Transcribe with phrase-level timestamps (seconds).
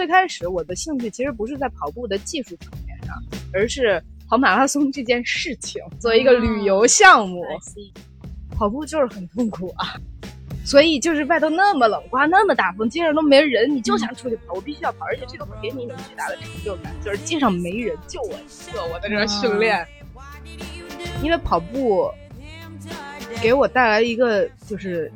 [0.00, 3.14] 最开始我的兴趣其实不是在跑步的技术层面上，
[3.52, 7.44] 而是跑马拉松这件事情作为一个旅游项目，
[8.56, 10.00] 跑步就是很痛苦啊。
[10.64, 19.86] 所以就是外头那么冷，刮那么大风，街上都没人，你就想出去跑，我必须要跑，而且这个会给你一种巨大的成就感，就是街上没人，就我一个，我在这训练。
[21.22, 22.10] 因为跑步
[23.42, 25.12] 给我带来一个就是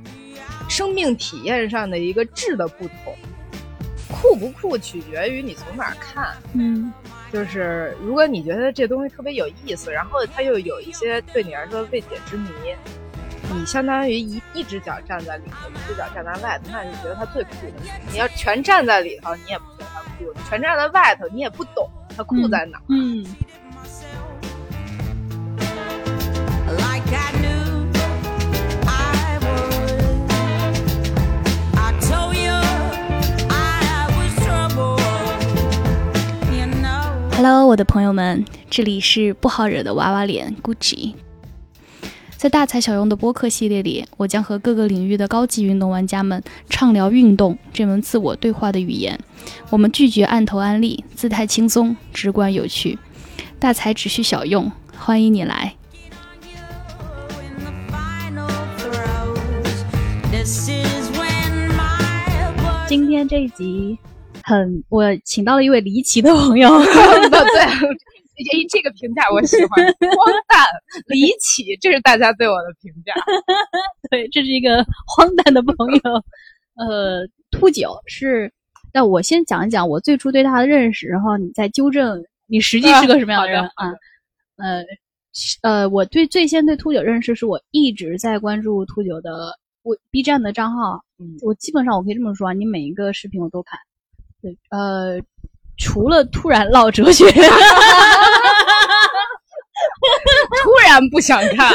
[0.68, 3.16] 生命体验上的一个质的不同，
[4.24, 6.34] 酷不酷取决于你从哪儿看。
[6.54, 6.90] 嗯，
[7.30, 12.48] 就是如果你觉得这东西特别有意思，然后它又有一些对你来说未解之谜。
[13.52, 17.82] 你相当于一一只脚站在里头，一只脚站在外头，那你觉得它最酷的。
[18.10, 21.86] 你要全站在里头，你也不觉得它酷；全站在外头，你也不懂
[22.16, 22.80] 它酷在哪。
[22.88, 23.22] 嗯。
[37.46, 41.12] Hello，我的朋友们，这里是不好惹的娃娃脸 Gucci。
[42.38, 49.20] 在大材小用的播客系列里，我将和各个领域的高级运动玩家们畅聊运动这门自我对话的语言。
[49.68, 52.98] 我们拒绝按头安利，姿态轻松，直观有趣。
[53.58, 55.74] 大材只需小用，欢迎你来。
[62.88, 63.98] 今天这一集
[64.44, 66.68] 很，我请到了一位离奇的朋友。
[66.78, 67.88] 对。
[68.34, 70.66] 哎，这个评价我喜欢，荒诞、
[71.06, 73.14] 离奇，这是大家对我的评价。
[74.10, 76.00] 对，这是一个荒诞的朋友。
[76.74, 78.52] 呃，秃九是，
[78.92, 83.94] 那我先讲一讲我最初对他的认识，然后你再纠正你实际是个什么样的人啊？
[84.56, 84.84] 呃，
[85.62, 91.04] 呃，我对最先对秃九认识是我一直在关注秃九的我 B 站的账号。
[91.20, 93.78] 嗯，我基本上我可以这么说，你每一个视频我都看。
[94.44, 95.18] 对，呃。
[95.76, 97.40] 除了突然唠哲学， 突
[100.86, 101.72] 然不想看，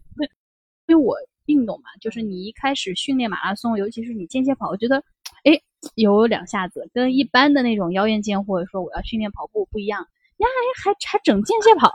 [0.88, 1.14] 因为我
[1.44, 5.04] 运动嘛，就是你一开始训练马拉松，尤其是你间歇跑，我觉得，
[5.44, 5.60] 哎，
[5.96, 10.00] 有两下子，跟一般的那种腰燕健或者说我要训练跑步不一样，
[10.38, 10.46] 呀，
[10.82, 11.92] 还还还整间歇跑，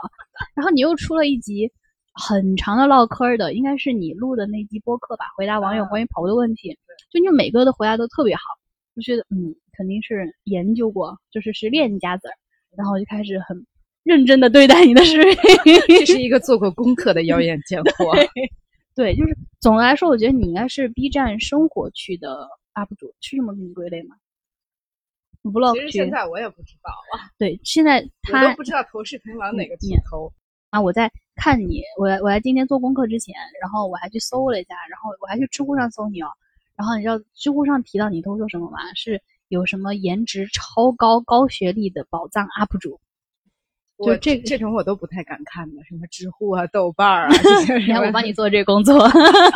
[0.54, 1.72] 然后你又出了一集
[2.14, 6.78] 很长的唠嗑的，应该是你录的那集播客吧，回答网友关于跑步的问题，
[7.10, 8.42] 就你每个的回答都特别好，
[8.94, 9.54] 就觉得嗯。
[9.74, 12.34] 肯定是研究过，就是是练家子儿，
[12.76, 13.66] 然后就开始很
[14.02, 15.34] 认真的对待你的视频。
[15.98, 18.12] 这是一个做过功课的妖艳贱货。
[18.94, 24.14] 对，就是总的来说，我觉得你应该是 B 站生活区的 UP 主，是这么给你归类吗
[25.42, 27.32] ？Vlog 其实现在我也不知道啊。
[27.38, 30.30] 对，现在 他都不知道投视频往哪个点投
[30.68, 30.78] 啊！
[30.82, 36.28] 我在看你，我我在今天做功课之前，然后我还去搜了一下，然后我还去知乎上搜你哦。
[36.82, 38.78] 然后你知道知乎上提到你都说什么吗？
[38.94, 39.22] 是。
[39.48, 42.98] 有什么颜值超高、高学历的宝藏 UP 主？
[44.02, 47.32] 就这这种我都不太敢看的，什么知乎啊、豆瓣儿啊。
[47.78, 49.06] 你看我帮你做这工作。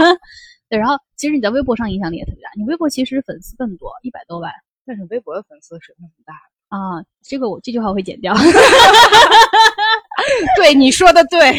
[0.69, 2.51] 对，然后其实你在微博上影响力也特别大。
[2.59, 4.53] 你微博其实粉丝更多，一百多万，
[4.85, 6.35] 但是微博的粉丝水分很大
[6.69, 7.03] 啊。
[7.23, 8.35] 这个我这句话我会剪掉。
[10.59, 11.57] 对，你说的对。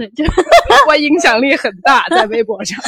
[0.00, 0.24] 对，就
[0.88, 2.80] 我影响力很大，在微博上。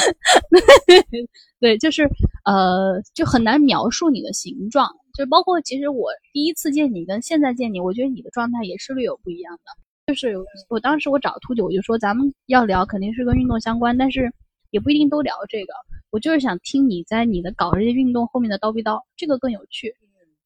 [1.60, 2.08] 对，就是
[2.46, 4.88] 呃，就很难描述你的形状。
[5.12, 9.62] 就包括其实我第一次见你跟现在见你，我觉得你的状态也是略有不一样的。
[10.06, 10.34] 就是
[10.70, 14.32] 我当时我找秃九，我就说咱们要聊，肯定是跟运动相关，但是
[14.70, 15.74] 也不一定都聊这个。
[16.08, 19.94] 我就是想听你在你的搞这些运动后面的叨逼叨，这个更有趣。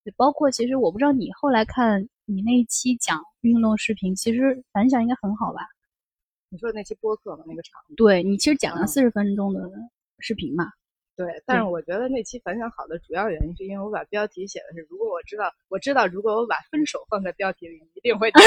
[0.03, 5.60] 对，包括其实我不知道你后来看你那一期讲运动视频，其实反响应该很好吧？
[6.56, 9.61] 你说的那期播客嘛，那个场，对你其实讲了四十分钟的
[10.21, 10.65] 视频嘛。
[11.15, 18.33] 对，但是我觉得那期反响好的主要原因是因为我把标题写的是，如果我知道，我知道如果我把分手放在标题里，一定会。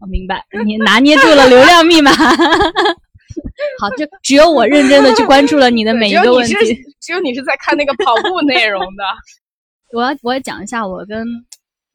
[0.00, 2.10] 我明白，你拿捏住了流量密码。
[3.78, 6.54] 好，就只有我认真的去关注了你的每一个问题。
[7.00, 9.04] 只有你是在看那个跑步内容的。
[9.92, 11.26] 我要我要讲一下我跟。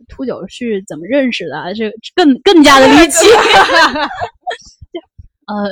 [0.07, 1.73] 秃九是怎么认识的？
[1.73, 3.25] 这更更加的离奇。
[5.47, 5.71] 呃，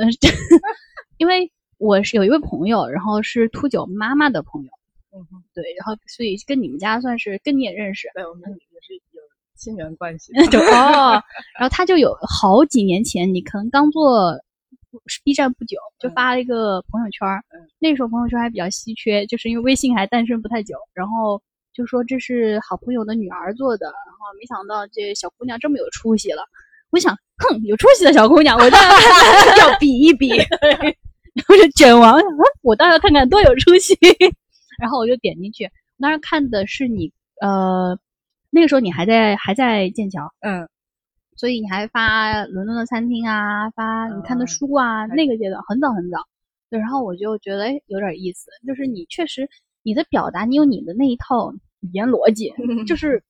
[1.18, 4.70] 因为我是有一位朋友，然后是秃九妈妈的朋友。
[5.14, 8.10] 嗯哼，对，然后所以跟你们家算是跟你也认识。
[8.14, 9.22] 对，我们也是有
[9.56, 10.34] 亲缘关系。
[10.72, 11.22] 哦，
[11.58, 14.38] 然后他就有好几年前，你可能刚做
[15.24, 17.28] B 站不久，就发了一个朋友圈。
[17.50, 21.42] 嗯，那时候朋友圈还比较稀缺，就是因为微信还诞生不太久，然后。
[21.76, 26.44] 就说这是好朋友的女儿做的，然后没想到这小姑娘这么有出息了。
[26.92, 28.78] 我想，哼，有出息的小姑娘，我倒
[29.60, 30.30] 要比一比。
[31.36, 32.18] 然后就卷王，
[32.64, 33.94] 我倒要看看多有出息。
[34.80, 35.70] 然后我就点进去，
[36.00, 37.12] 当时看的是你
[37.42, 38.00] 呃，
[38.50, 40.70] 那个时候你还在还在剑桥，嗯，
[41.36, 46.20] 所以你还发伦敦的餐厅啊，发你看的书啊，那个阶段很早很早。
[46.70, 49.50] 对，然后我就觉得哎有点意思，就是你确实
[49.84, 51.52] 你的表达，你有你的那一套
[51.86, 52.54] 语言逻辑，
[52.86, 53.24] 就是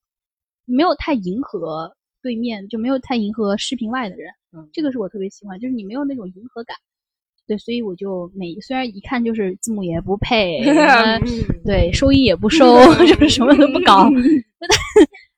[0.66, 4.32] 没有太迎合对面，就没有太迎合视频外的人。
[4.54, 6.76] 嗯，这个是我特别喜欢，就是你没有那种迎合感。
[7.48, 10.64] 对，所以我就每虽然一看就是字幕也不配，
[11.64, 14.10] 对，收益也不收， 就是什么都不搞，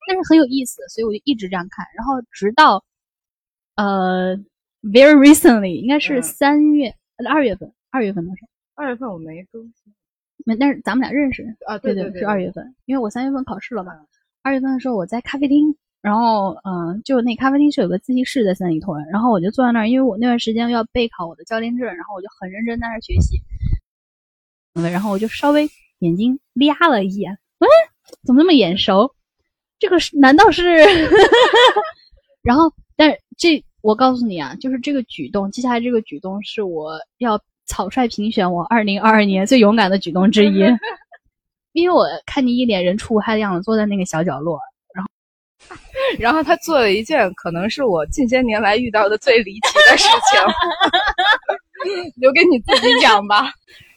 [0.07, 2.85] 但是很有意思，所以我就一直这样看，然后直到
[3.75, 4.37] 呃
[4.83, 9.93] ，very recently，应该是三月呃二月份，二月份的时候，二月份我没更新，
[10.47, 13.91] 没，但是咱们俩认识啊，对对，是二月份，因为我三月份考试了嘛，
[14.41, 15.75] 二月份的时候我在咖啡厅。
[15.99, 23.41] 然后，嗯，就那咖啡厅是有个自习室在三里屯，然后我就坐在那儿，因为我那段时间要备考我的教练证，然后我就很认真在那儿学习。
[24.73, 25.67] 然后我就稍微
[25.99, 27.67] 眼睛瞟了一眼，喂，
[28.23, 29.13] 怎么那么眼熟？
[29.79, 30.85] 这个是难道是？
[32.41, 40.65] 然后，但是这我告诉你啊，就是这个举动，接下来这个举动是我要草率评选我二零二二年最勇敢的举动之一，
[41.73, 44.59] 因为我看你一脸人畜无害的样子，坐在那个小角落。
[44.93, 45.09] 然后
[46.17, 49.59] 然后他做了一件可能是我近些年来遇到的最离奇
[49.91, 50.41] 的事情，
[52.17, 53.51] 留给你自己讲吧。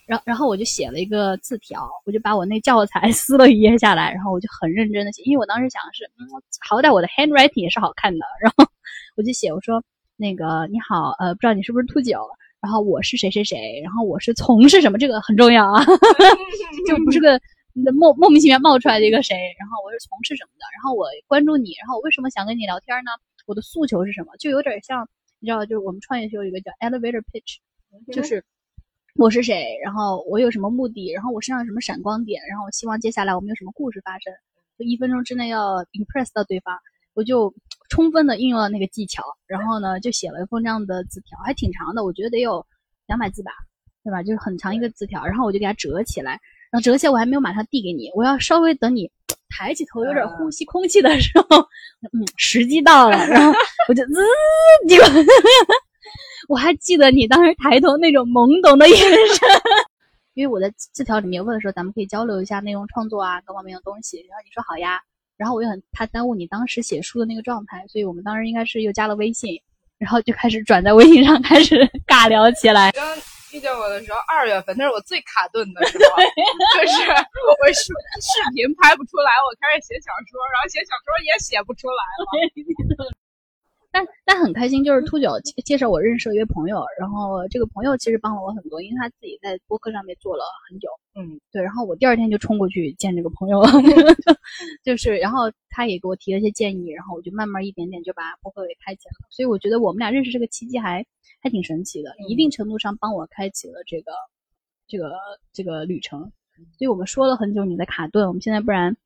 [0.07, 6.27] 然后，然后我就写了一个字条，我就把我那教材撕了一页下来，然后我就很认真的写，因为我当时想的是，嗯，
[6.69, 8.27] 好歹我的 handwriting 也是好看的。
[8.43, 8.67] 然后
[9.17, 9.81] 我就写，我说
[10.17, 12.29] 那个你好，呃，不知道你是不是秃九？
[12.61, 13.81] 然后我是谁谁谁？
[13.83, 14.99] 然后我是从事什么？
[14.99, 15.85] 这个很重要啊，
[16.87, 17.41] 就不是个。
[17.95, 23.13] 莫莫名其妙冒出来的一个谁，然后我是从事什么的，然后我关注你，然后我为什么想跟你聊天呢？
[23.47, 24.37] 我的诉求是什么？
[24.39, 25.09] 就有点像，
[25.39, 27.59] 你知道，就是我们创业时候有一个叫 elevator pitch，
[28.13, 28.45] 就是
[29.15, 34.35] 我是谁，然后我有什么目的，然后我身上有什么闪光点，然后我希望接下来我们有什么故事发生，
[34.77, 36.77] 就一分钟之内要 impress 到对方，
[37.15, 37.55] 我就
[37.91, 42.65] 充分的运用了那个技巧，然后呢就写了一封这样的字条，还挺长的，我觉得得有
[43.07, 43.53] 两百字吧，
[44.03, 44.23] 对吧？
[44.23, 46.41] 就是很长一个字条，然后我就给它折起来。
[46.71, 49.11] 然后折起来，我还没有马上递给你，我要稍微等你
[49.49, 51.59] 抬起头，有点呼吸空气的时候，
[52.13, 53.53] 嗯，时机到了，然后
[53.89, 54.25] 我就滋，
[54.89, 55.07] 结果
[56.49, 59.49] 我还记得你当时抬头那种懵懂的眼神，
[60.35, 64.19] 因为我在字条里面问的时候，咱们可以交流一下内容创作啊，各方面的东西。
[64.29, 65.01] 然后你说好呀，
[65.41, 69.59] 然后我又很怕耽误你当时写书的那个状态，所以我们当时应该是又加了微信，
[69.97, 72.93] 然后就开始转在微信上开始 尬聊起来。
[72.93, 73.17] 刚
[73.51, 76.05] 遇见我的时候，二月份那是我最卡顿的时候，
[76.77, 77.89] 就是我视
[78.21, 83.17] 视频拍不出来，我开始写小说，然后写小说也写不出来了。
[83.93, 85.31] 但但很开心，就是秃九
[85.65, 90.89] 介绍我认识了一位朋友，然后这个朋友其实帮了我很多，因为他自己在播客上面做了很久。
[91.15, 91.61] 嗯，对。
[91.61, 93.69] 然后我第二天就冲过去见这个朋友了，
[94.85, 99.27] 就是，然后他也给我提了一些建议，然后我就慢慢一点点就把播客给开起来了。
[99.31, 101.05] 所以我觉得我们俩认识这个契机还
[101.41, 104.13] 还挺神奇的，一定程度上帮我开启了这个
[104.87, 105.13] 这个
[105.53, 106.21] 这个旅程。
[106.79, 108.97] 所以我们说了很久你的卡顿，我们现在不然。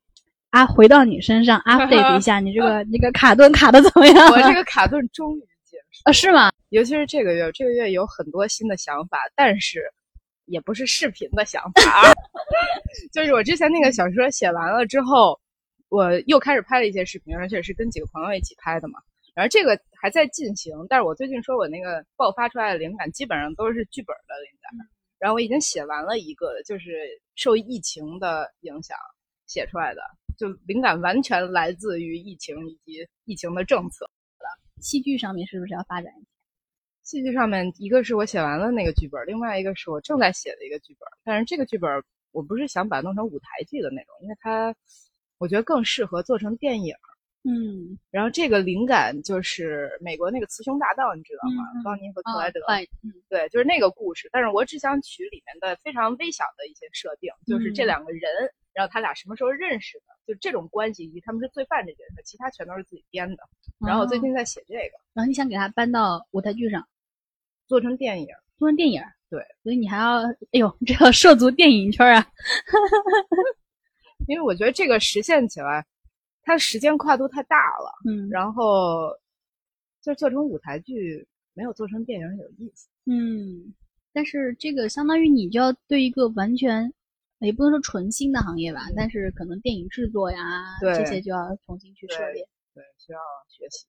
[0.55, 4.31] 啊，回到你身上，update 一下你这个那个卡顿卡的怎么样？
[4.31, 6.49] 我这个卡顿终于结束啊，是吗？
[6.69, 9.81] 尤其是这个月，这个月有很多新的想法，但是
[10.45, 12.09] 也不是视频的想法，
[13.11, 15.37] 就是我之前那个小说写完了之后，
[15.89, 18.97] 我又开始拍了一些视频，而且是跟几个朋友一起拍的嘛。
[19.33, 24.87] 然后这个还在进行，但是我最近说我那个爆发出来的灵感基本上都是剧本的灵感，
[25.19, 26.93] 然后我已经写完了一个，就是
[27.35, 28.97] 受疫情的影响
[29.47, 30.01] 写出来的。
[30.37, 34.09] 就灵感完全来自于疫情以及疫情的政策。
[34.81, 36.27] 戏剧上面是不是要发展一下？
[37.03, 41.07] 戏剧上面，一个是我写完了那个剧本，另外一个是我正在写的一个剧本。
[41.23, 41.89] 但是这个剧本
[42.31, 44.75] 我不是想把它弄成舞台剧的那种，因为它
[45.37, 46.93] 我觉得更适合做成电影。
[47.43, 47.97] 嗯。
[48.11, 51.63] 然后这个灵感就是美国那个《雌雄大盗》，你知道吗？
[51.83, 52.59] 邦尼和克莱德。
[53.01, 53.13] 嗯。
[53.29, 54.27] 对，就是那个故事。
[54.31, 58.21] 但是我只想取里面的非常微小的一些设定，就是这两个人。
[58.75, 60.03] 然后他俩什么时候认识的？
[60.27, 63.37] 就这种关系以及他们是罪犯这件事，其他全都是自己编的。
[63.79, 66.85] 然后我最近在写这个，然后你想给他搬到舞台剧上，
[67.67, 68.27] 做成电影，
[68.57, 69.01] 做成电影。
[69.29, 72.27] 对，所以你还要，哎呦，这要涉足电影圈啊！
[74.27, 75.85] 因为我觉得这个实现起来，
[76.43, 77.93] 它时间跨度太大了。
[78.05, 79.09] 嗯，然后
[80.01, 82.89] 就做成舞台剧，没有做成电影有意思。
[83.05, 83.73] 嗯，
[84.11, 86.91] 但是这个相当于你就要对一个完全。
[87.39, 90.39] 也不能说纯新的行业吧，但是可能电影制作呀
[90.81, 93.85] 这些就要重新去涉猎，对，需要学习，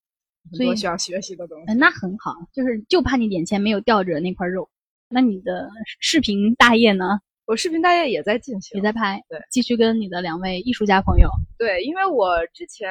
[0.56, 1.74] 所以需要学习的东西。
[1.74, 4.68] 那很好，就是就怕你眼前没有吊着那块肉。
[5.08, 7.20] 那你的视频大业呢？
[7.44, 12.90] 我视频大业也在进行，也在拍，对，继续跟你的两位艺术家朋友，对，因为我之前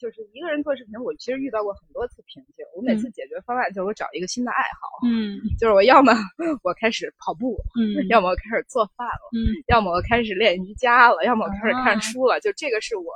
[0.00, 2.64] 就是一个人做视频，我其实遇到过很多次瓶颈。
[2.74, 6.12] 我每次解决方案就是我找一个新的爱好，嗯，就是我要么
[6.64, 13.12] 我开始跑步，嗯，要么我开始做饭了，嗯，要么我开始练瑜伽了，要么我开始看书了，就这个是我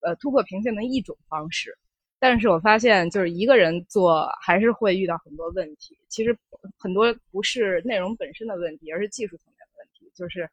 [0.00, 1.76] 呃突破瓶颈的一种方式。
[2.20, 5.98] 但是我发现，就是一个人做还是会遇到很多问题。
[6.08, 6.38] 其实
[6.78, 10.48] 很多不是内容本身的问题，而是技术层面的问题，就是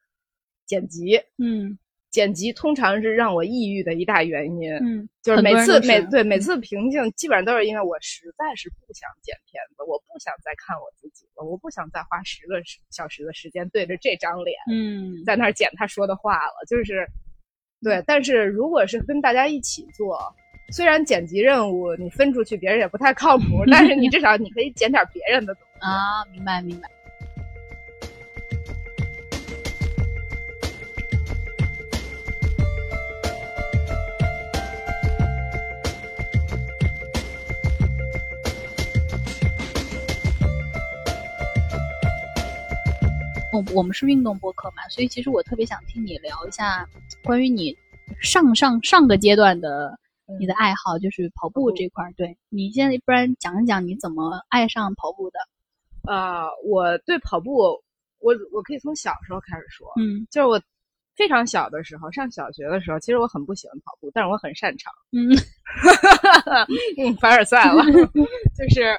[0.65, 1.21] 剪辑。
[1.37, 1.77] 嗯，
[2.11, 4.73] 剪辑通常是让我抑郁的一大原因。
[4.75, 16.53] 嗯，就是每次每对嗯每次瓶颈，基本上都是因为我实在是不想剪片子，我不想再看我自己了，我不想再花十个小时的时间对着这张脸，嗯，在那儿剪他说的话了。
[16.67, 17.07] 就是
[17.81, 20.19] 对，但是如果是跟大家一起做。
[20.71, 26.23] 虽然剪辑任务你分出去，别人也不太靠谱， 但是你至少你可以剪点别人的东西啊。
[26.31, 26.87] 明白，明白。
[43.59, 46.87] 我我们是运动播客嘛，所以其实我特别想听你聊一下
[47.23, 47.75] 关于你
[48.21, 49.97] 上上上个阶段的。
[50.39, 55.39] 你的爱好就是跑步这块儿，对你现在不然讲一讲你怎么爱上跑步的？
[56.03, 57.81] 啊、呃，我对跑步，
[58.19, 60.61] 我我可以从小时候开始说，嗯，就是我
[61.15, 65.33] 非常小的时候，上小学的时候，其实我很不喜欢跑步，但是我很擅长，嗯，
[66.99, 67.83] 嗯， 凡尔赛了，
[68.55, 68.95] 就是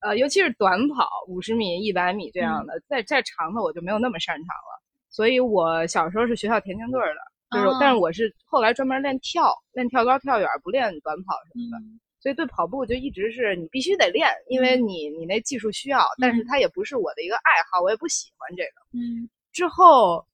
[0.00, 7.30] 呃，尤其是短跑，五十米、一百米这样的，再再长的我就没有那么擅长了，所以我小时候是学校田径队的。
[7.50, 11.84] 就是，哦、但是我是后来专门练跳，练跳高、跳远，不练短跑什么的。
[11.84, 16.00] 嗯、所以对跑步就一直是你必须得练，因为你你那技术需要。
[16.20, 18.70] 但是它也不是我的一个爱好，我也不喜欢这个。
[18.92, 19.28] 嗯。
[19.50, 20.24] 之后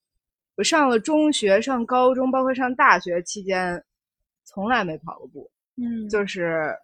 [0.56, 3.82] 我上了中学、上高中，包括上大学期间，
[4.44, 5.50] 从来没跑过步。
[5.78, 6.06] 嗯。
[6.10, 6.76] 就是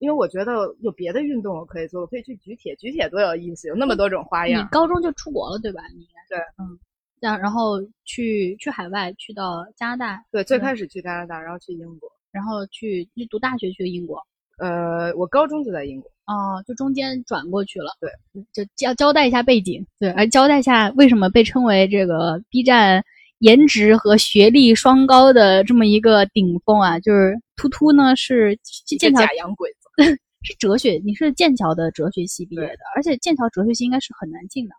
[0.00, 4.64] 因为我觉得有别的运动我可以做，我可以去举铁，举铁多有意思，有那么多种花样。
[4.64, 5.82] 你高中就出国了对吧？
[5.94, 6.78] 你应该对，嗯。
[7.20, 7.76] 然然后
[8.06, 10.24] 去去海外，去到加拿大。
[10.32, 14.18] 对，最开始去加拿大，然后去英国，然后去去读大学去英国。
[14.58, 16.10] 呃，我高中就在英国。
[16.24, 17.90] 哦，就中间转过去了。
[18.00, 18.10] 对，
[18.54, 23.04] 就交交代一下背景，对，而交代一下为什么被称为这个 B 站
[23.40, 29.79] 颜值和学历双高的这么一个顶峰啊，就是突突呢是剑桥假洋鬼子，
[30.42, 34.74] 是哲学，你是剑桥的哲学系毕业的，而且剑桥哲学系应该是很难进的，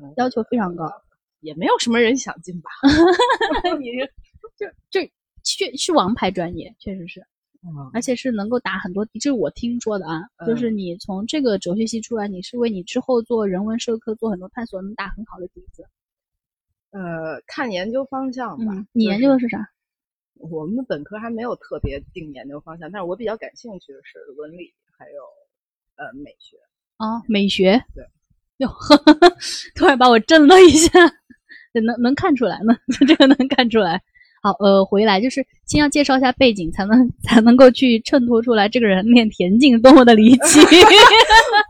[0.00, 0.90] 嗯、要求非常高。
[1.40, 2.70] 也没有什么人想进吧？
[3.78, 4.10] 你是
[4.56, 5.06] 就就
[5.42, 7.20] 确是王牌专业，确实是，
[7.62, 9.04] 嗯、而且是能够打很多。
[9.20, 15.84] 这是我听说的啊，嗯、就是你从这个哲学系出来，你是为你之后做人文社科做很多探索能打很好的底子。
[16.92, 18.72] 呃，看研究方向吧。
[18.72, 19.68] 嗯、你研究的是啥？
[20.34, 25.22] 我们本科还没有特别定研究方向，但是我比较感兴趣的是伦理，还有
[25.96, 26.56] 呃美学。
[26.96, 27.82] 啊，美学。
[27.94, 28.04] 对。
[28.58, 28.68] 哟，
[29.74, 30.90] 突然把我震了一下，
[31.72, 32.76] 能能看出来呢，
[33.06, 34.00] 这个能看出来。
[34.42, 40.60] 好，呃，回来就是先要介绍一下背景，才能 才能够去衬托出来这个人练田径多么的离奇。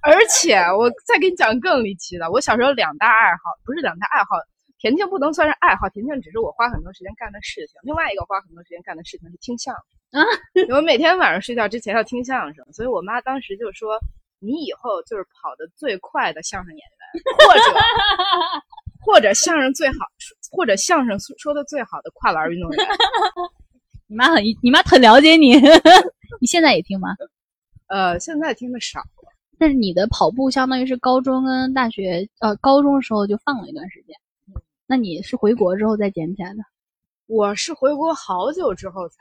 [0.02, 4.37] 而且我再给你讲更离奇的，我小时候两大爱好，不是两大爱好，
[4.84, 7.80] 田径不能算是爱好，田径只是我花很多时间干的事情。
[7.84, 9.74] 另外一个花很多时间干的事情是听相
[10.10, 13.98] 声啊，我每天晚上睡觉之前要听相声，所以我妈当时就说。
[14.40, 17.80] 你以后就是跑得最快的相声演员，或者
[19.00, 19.94] 或者相声最好，
[20.52, 22.86] 或者相声说的最好的跨栏运动员。
[24.06, 25.54] 你妈很，你妈很了解你。
[26.42, 27.16] 你现在也听吗？
[27.86, 29.32] 呃，现在听的少了。
[29.58, 34.14] 但是你的跑步相当于是高中跟大学，呃，高中的时候就放了一段时间。
[34.86, 36.58] 那你是回国之后再捡起来的？
[37.26, 39.16] 我是回国好久之后才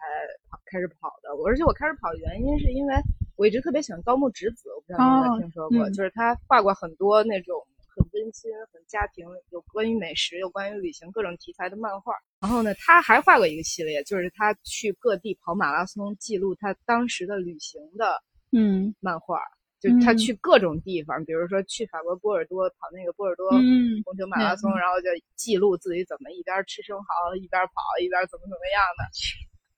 [0.50, 2.94] 跑开始跑的，而且我开始跑的原因是因为
[3.38, 7.56] 我一直特别喜欢高木直子，我不知道你有没有听说过，哦嗯、就是他画过很多那种
[7.96, 12.14] 很温馨、很家庭，有关于美食、有关于旅行各种题材的漫画。
[12.42, 19.40] 然后呢，他还画过一个系列，就是他去各地跑马拉松，记录他当时的旅行的嗯漫画。
[19.84, 29.04] 就他去各种地方，比如说去法国波尔多跑那个波尔多嗯红球马拉松，然后就记录自己怎么一边吃生蚝一边跑，一边怎么怎么样的。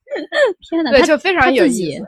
[0.70, 2.06] 天哪，对，就非常有意思。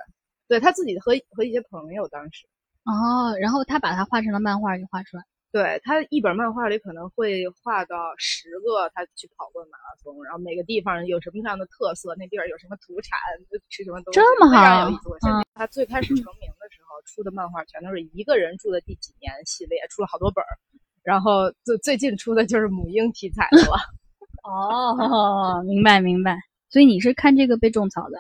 [0.47, 2.45] 对他自己和和一些朋友当时
[2.85, 5.23] 哦，然后他把它画成了漫画，就画出来。
[5.51, 13.17] 对他一本漫画里可能会画到十个他去跑过的马拉松，然后每个地方有什么样的特色，那地儿有什么土产，
[13.69, 15.09] 吃什么东西，这么好，非常有意思。
[15.29, 20.47] 嗯、他最开始成名的时候出的漫画全都是一个人住的第几年系列，出了好多本儿。
[21.01, 23.77] 然后最最近出的就是母婴题材的了。
[24.43, 26.37] 哦，明白明白。
[26.69, 28.19] 所以你是看这个被种草的？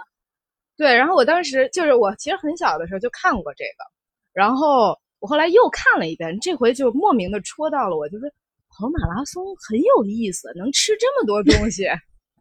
[0.77, 3.83] 对，然后我当时就是我其实很小的时候就看过这个，
[4.31, 8.31] 然后我后来又看了一遍，这回就莫名的戳到了我，就是
[8.69, 11.87] 跑马拉松很有意思，能吃这么多东西，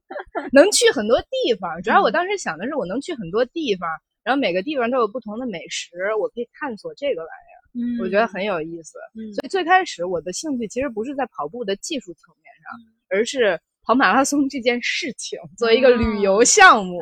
[0.52, 1.80] 能去很多地方。
[1.82, 3.88] 主要我当时想的是我能去很多地方，
[4.22, 8.98] 然后每个地方都有不同的美食，我可以探索这个玩意儿，嗯我觉得很有意思。
[9.14, 12.72] 嗯所以最开始我的兴趣其实不是在跑步的技术层面上，
[13.08, 17.00] 而是跑马拉松这件事情作为一个旅游项目。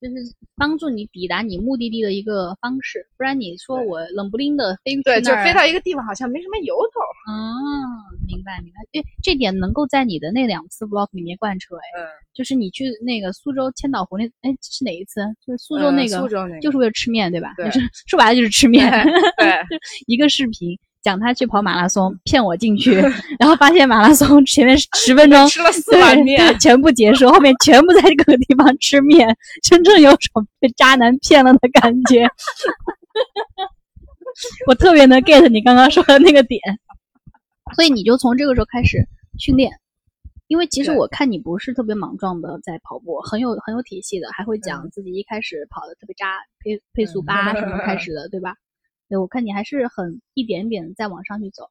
[0.00, 7.00] 就是帮助你抵达你目的地的一个方式，不然你说我冷不丁的飞去对，就飞到一个地方好像没什么由头。
[7.30, 7.36] 嗯，
[8.26, 15.20] 明白明白，对，这点能够在你的那两次 vlog 里面贯彻，哎，嗯，就是你去那个苏州千岛湖那，哎，是哪一次？
[15.46, 17.52] 就是苏州嗯那个，苏州那个就是为了吃面，对吧？
[17.56, 18.90] 对就是说白了就是吃面，
[19.36, 19.60] 对，
[20.06, 22.94] 一个视频讲他去跑马拉松，骗我进去，
[23.38, 32.28] 然后发现马拉松前面十分钟 吃了四碗对面，全部结束，后面全部在这个地方吃面，真正有种被渣男骗了的感觉。
[34.66, 36.60] 我特别能 get 你刚刚说的那个点，
[37.74, 39.06] 所以你就从这个时候开始
[39.38, 39.72] 训练。
[40.46, 48.54] 因为其实我看你不是特别莽撞的在跑步，很有很有体系的，还会讲嗯自己一开始跑的特别渣，配配速八什么开始的，对吧？
[49.10, 51.68] 对，我看你还是很一点点地再往上去走。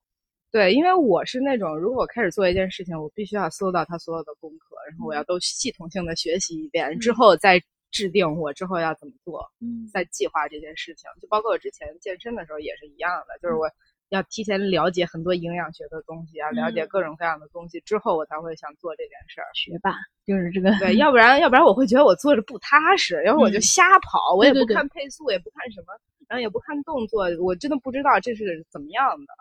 [0.51, 11.09] 对，因为我是那种，如果我开始做一件事情，我必须要搜到他所有的功课，然后我要都系统性的学习一遍，之后再制定我之后要怎么做，嗯再计划这件事情。
[11.21, 13.69] 就包括我之前健身的时候也是一样的，就是我
[14.09, 19.47] 要提前了解很多营养学的东西，啊了解嗯各种各样的东西，之后我才会想做这件事儿。
[19.53, 25.93] 学霸就是这个，对，要不然要不然我会觉得我做着不踏实，要不我就嗯瞎跑，我也不看配速，也不看什么，
[26.27, 29.33] 然后也不看动作，我真的不知道这是怎么样的。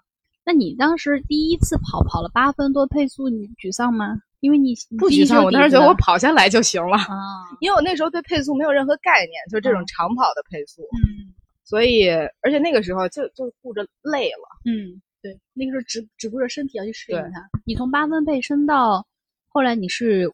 [0.44, 4.20] 那你当时第一次跑跑了八分多配速，你沮丧吗？
[4.40, 6.96] 因为你不沮丧，我当时觉得我跑下来就行了。
[6.96, 7.16] 啊，
[7.60, 11.34] 因为我那时候对配速没有任何概念，就是这种嗯长跑的配速，嗯
[11.68, 14.48] 所以而且那个时候就就顾着累了。
[14.64, 17.46] 嗯，对，那个时候只只顾着身体要去适应它。
[17.66, 19.06] 你从八分配升到
[19.48, 20.32] 后来你是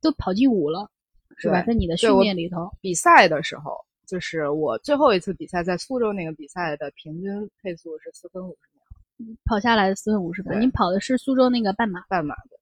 [0.00, 0.88] 都跑进五了，
[1.36, 1.62] 是吧？
[1.66, 12.58] 在你的训练里头，比赛的时候，就是我最后一次比赛在苏州那个比赛的平均配速是四分五十秒，跑下来的四分五十分，对你跑的是苏州那个半马，半马的。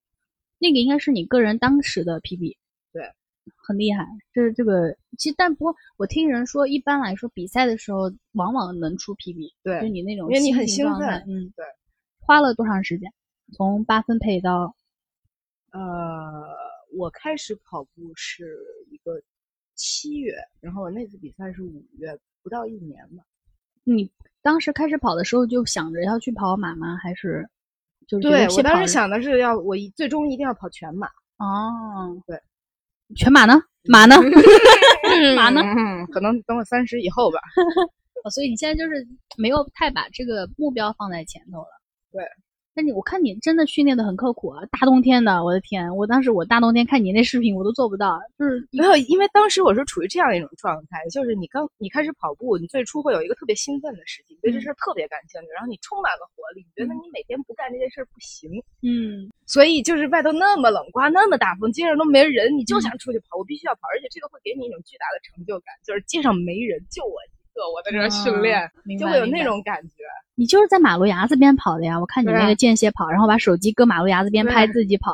[0.58, 2.56] 那个应该是你个人当时的 PB，对，
[3.56, 4.06] 很厉害。
[4.32, 11.64] 这是这个，其实但不过我听人说，一般来说比赛的时候往往能出 PB，对就你那种因为你很兴奋状态嗯，对。
[12.20, 13.10] 花了多长时间？
[13.54, 14.74] 从八分配到
[15.72, 15.80] 呃，
[16.96, 18.58] 我开始跑步是
[18.90, 19.20] 一个
[19.74, 23.22] 七月，然后我那次比赛是五月，不到一年吧。
[23.84, 24.10] 你
[24.42, 26.96] 当时开始跑的时候就想着要去跑马吗？
[26.96, 27.48] 还是
[28.06, 31.08] 就是对我当时想的是要我一最终一定要跑全马。
[31.38, 32.38] 哦，对，
[33.16, 33.60] 全马呢？
[33.84, 34.16] 马呢？
[35.36, 35.60] 马呢？
[35.62, 37.38] 嗯，可能等我三十以后吧。
[38.24, 41.68] 哦所以你现在就是没有太把这个目标放在前头了。
[42.12, 42.22] 对。
[42.78, 44.62] 但你我看你真的训练的很刻苦啊！
[44.70, 45.96] 大冬天的，我的天！
[45.96, 48.20] 我当时我大冬天看你那视频，我都做不到。
[48.38, 67.18] 就是没有，因为当时我是处于这样一种状态，就是你刚你开始跑步，你最初会有一个特别兴奋的时期，你对这事儿特别感兴趣，然后你充满了活力，你觉得你每天不干这件事儿不行，嗯，所以就是外头那么冷，刮那么大风，街上都没人，你就想出去跑，我必须要跑，而且这个会给你一种巨大的成就感，就是街上没人，就我
[67.72, 70.04] 我在这儿训练，就会有那种感觉。
[70.34, 71.98] 你就是在马路牙子边跑的呀！
[71.98, 75.12] 我看你那个间歇跑，然后把手机搁马路牙子边拍自己跑，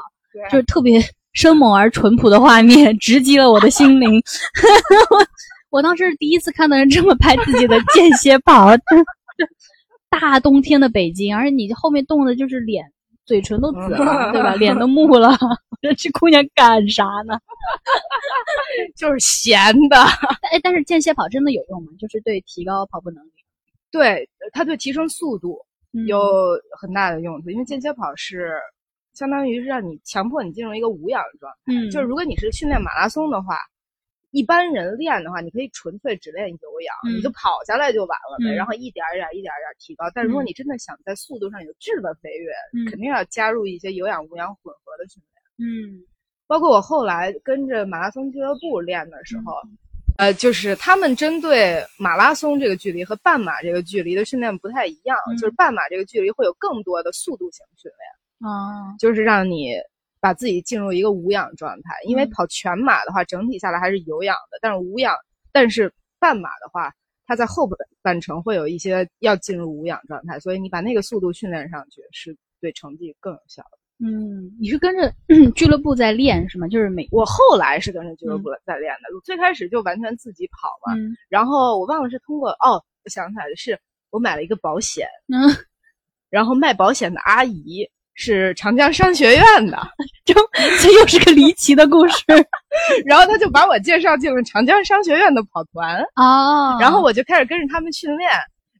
[0.50, 1.00] 就是特别
[1.32, 4.20] 生猛而淳朴的画面，直击了我的心灵。
[5.10, 5.26] 我
[5.70, 8.68] 我当时是第一次看到人这么拍自己的间歇跑，
[10.10, 12.84] 大冬天的北京，而且你后面冻的就是脸、
[13.24, 14.54] 嘴唇都紫了，对吧？
[14.56, 15.36] 脸都木了。
[15.94, 17.38] 这姑娘干啥呢？
[18.96, 19.96] 就是闲的，
[20.40, 21.92] 但哎，但是间歇跑真的有用吗？
[21.98, 23.32] 就是对提高跑步能力
[23.90, 25.58] 对，它对提升速度
[25.92, 26.20] 嗯有
[26.78, 28.54] 很大的用处，因为间歇跑是
[29.12, 31.72] 相当于是让你强迫你进入一个无氧状态。
[31.72, 33.56] 嗯，就是如果你是训练马拉松的话，
[34.32, 40.04] 一般人练的话，你可以纯粹只练有氧，嗯你就跑下来就完了呗，嗯然后一点儿一点儿一点儿一点儿提高。
[40.12, 45.33] 但如果嗯你真的想在速度上有质的飞跃，嗯肯定要加入一些有氧无氧混合的训练。
[45.58, 46.02] 嗯
[46.46, 49.78] 包括我后来跟着马拉松俱乐部练的时候，嗯
[50.18, 59.74] 呃，就是他们针对马拉松这个距离和半马这个距离的训练不太一样，嗯就是半马这个距离会有更多的速度型训练，啊就是让你
[60.20, 61.94] 把自己进入一个无氧状态。
[62.04, 65.16] 因为嗯跑全马的话，整体下来还是有氧的，但是无氧，
[65.50, 66.92] 但是半马的话，
[67.26, 73.78] 它在后半半程会有一些要进入无氧状态，所以你把那个速度训练上去，是对成绩更有效的。
[74.00, 75.12] 嗯，你是跟着
[75.54, 76.66] 俱乐部在练是吗？
[76.68, 80.94] 就是每我后来是跟着俱乐部在练的，我最开始就完全自己跑嘛。
[80.98, 83.78] 嗯然后我忘了是通过哦，我想起来了，是
[84.10, 85.48] 我买了一个保险， 嗯，
[86.30, 89.78] 然后卖保险的阿姨是长江商学院的，
[90.24, 90.34] 这
[90.80, 92.16] 这又是个离奇的故事
[93.06, 96.76] 然后他就把我介绍进了长江商学院的跑团，哦。
[96.80, 98.30] 然后我就开始跟着他们训练。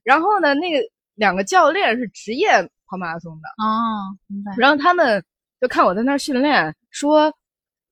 [0.03, 0.77] 然后呢，那个
[1.15, 2.49] 两个教练是职业
[2.87, 4.53] 跑马拉松的，哦，明白。
[4.57, 5.23] 然后他们
[5.59, 7.33] 就看我在那儿训练，说，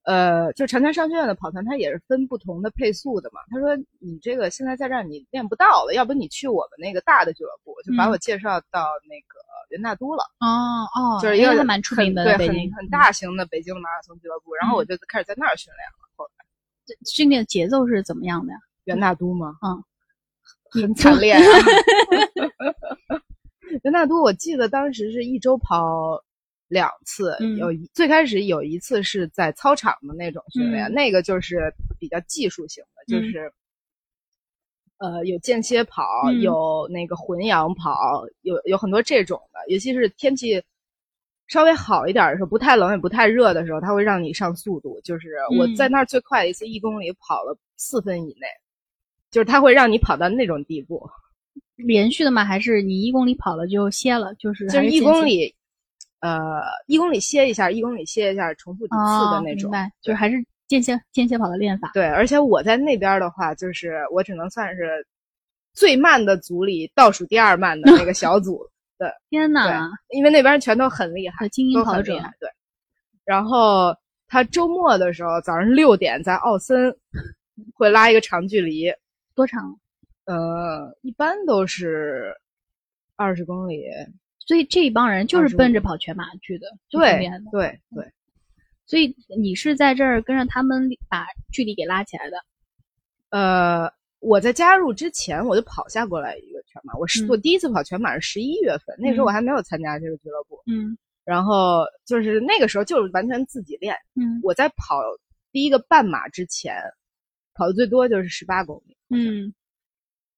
[0.03, 3.39] 呃，就长江商学院的跑团，它也是分不同的配速的嘛。
[3.49, 14.53] 他说你这个现在在这儿你练不到了，要不你去我们那个大的俱乐部，就把嗯我介绍到那个元大都了，哦哦，就是一个蛮出名的，对，很很大型的北京的马拉松俱乐部。
[14.55, 16.09] 然后我就开始在那儿训练了。
[16.15, 16.45] 后来
[17.05, 18.59] 训练节奏是怎么样的呀？
[18.83, 19.55] 元大都吗？
[19.61, 19.83] 嗯，
[20.69, 21.35] 很惨烈
[23.77, 23.79] 啊。
[23.83, 26.21] 元大都，我记得当时是一周跑
[26.67, 33.53] 两次，嗯有一最开始有一次是在操场的那种训练，嗯那个就是比较技术型的，就嗯是。
[34.99, 40.63] 呃，有间歇跑，嗯有那个混氧跑，有有很多这种的，尤其是天气
[41.47, 45.01] 稍微好一点的时候，不太冷也不太热的时候，它会让你上速度。
[45.03, 48.47] 就是我嗯在那儿最快一次一公里跑了四分以内，
[49.29, 51.09] 就是它会让你跑到那种地步。
[51.75, 52.43] 连续的吗？
[52.45, 54.33] 还是你一公里跑了就歇了？
[54.35, 55.53] 就是就是一公里，
[56.21, 59.69] 呃，一公里歇一下，一公里歇一下，重复几次的哦，那种。
[59.69, 60.35] 明白，就是还是
[60.67, 61.91] 间歇间歇跑的练法。
[61.93, 65.05] 对，而且我在那边的话，就是我只能算是
[65.73, 68.59] 最慢的组里倒数第二慢的那个小组。
[69.29, 72.13] 天呐，因为那边全都很厉害，精英跑者。
[72.39, 72.49] 对，
[73.25, 73.93] 然后
[74.27, 76.95] 他周末的时候早上六点在奥森
[77.73, 78.85] 会拉一个长距离，
[79.35, 79.77] 多长？
[80.25, 82.33] 呃，一般都是
[83.15, 83.83] 二十公里。
[84.45, 87.29] 所以这一帮人就是奔着跑全马去的，对。
[87.49, 88.11] 对对，
[88.85, 92.37] 所以你是在这儿跟着他们把距离给拉起来的。
[93.29, 103.95] 呃，我在加入之前我就跑下过来一个全马，我是、嗯我第一次跑全马是十一月份，那时候嗯我还没有参加这个俱乐部，嗯然后就是那个时候就是完全自己练。
[104.15, 105.01] 嗯我在跑
[105.53, 106.75] 第一个半马之前，
[107.53, 109.53] 跑的最多就是十八公里，嗯，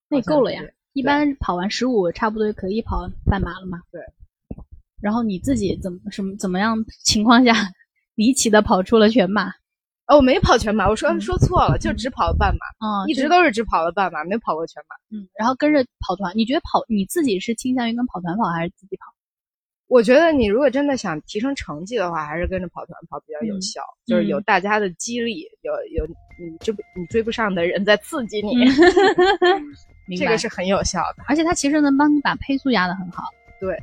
[0.10, 0.62] 那也够了呀。
[0.94, 3.80] 一般跑完十五，差不多可以跑半马了嘛。
[3.92, 4.02] 对。
[5.02, 7.54] 然后你自己怎么什么怎么样情况下
[8.16, 9.50] 离奇的跑出了全马？
[10.08, 14.96] 哦，我没跑全马，我说嗯说错了，就只跑了半马，哦，一直都是只跑了半马，没跑过全马。
[15.18, 15.28] 嗯。
[15.38, 19.14] 然后跟着跑团，你觉得跑你自己是倾向于跟跑团跑还是自己跑？
[19.88, 28.54] 我觉得你如果真的想提升成绩的话，还是跟着跑团跑比较有嗯效，就是有嗯大家的激励，有有你追不你追不上的人在刺激你，
[30.18, 31.24] 这个是很有效的。
[31.28, 33.34] 而且它其实能帮你把配速压得很好。
[33.60, 33.78] 对。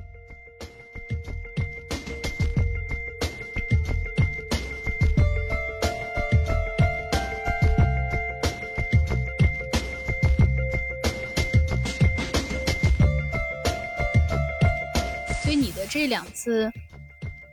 [15.42, 16.70] 所以你的这两次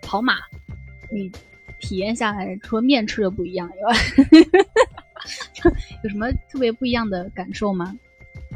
[0.01, 0.35] 跑马，
[1.11, 1.31] 你
[1.79, 3.93] 体验下来，除了面吃的不一样以外，
[6.03, 7.93] 有什么特别不一样的感受吗？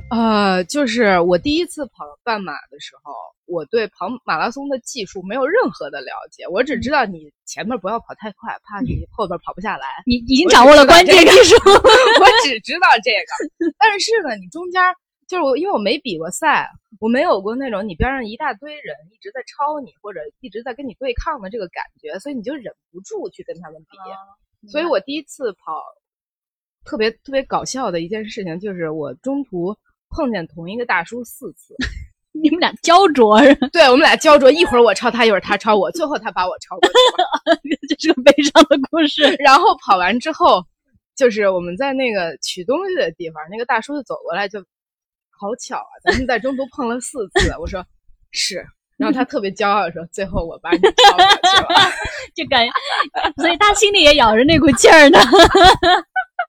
[0.10, 3.14] 呃，就是我第一次跑半马的时候，
[3.46, 9.88] 我对跑马拉松的技术没有任何的了解，我只知道你前面不要跑太快，怕你后边跑不下来。
[10.06, 11.56] 你已经掌握了关键技术。
[11.66, 14.82] 我只知道这个，但是呢，你中间
[15.28, 23.98] 就是我，因为我没比过赛，我没有过那种你边上一大堆人一直在超你，或者一直在跟你对抗的这个感觉，所以你就忍不住去跟他们比。
[24.70, 25.74] 所以我第一次跑，
[26.86, 29.76] 特别特别搞笑的一件事情就是我中途
[30.10, 31.76] 碰见同一个大叔四次，
[32.34, 37.60] 你们俩焦灼，是吧对我们俩焦灼，一会儿我超他，一会儿他超我，最后他把我超过去了。
[37.90, 39.24] 这是个悲伤的故事。
[39.40, 40.64] 然后跑完之后，
[41.16, 44.60] 就是我们在那个取东西的地方，那个大叔就走过来就，
[45.30, 47.56] 好巧啊，咱们在中途碰了四次。
[47.60, 47.86] 我说
[48.32, 48.66] 是，
[48.98, 51.92] 然后他特别骄傲地说，最后我把你超过去了。
[52.36, 52.74] 就感觉，
[53.42, 55.20] 所以他心里也咬着那股劲儿呢。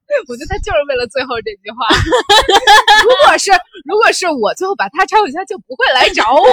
[0.29, 1.87] 我觉得他就是为了最后这句话。
[3.05, 3.51] 如果是
[3.85, 6.45] 如果是我最后把他超过去，他就不会来找我。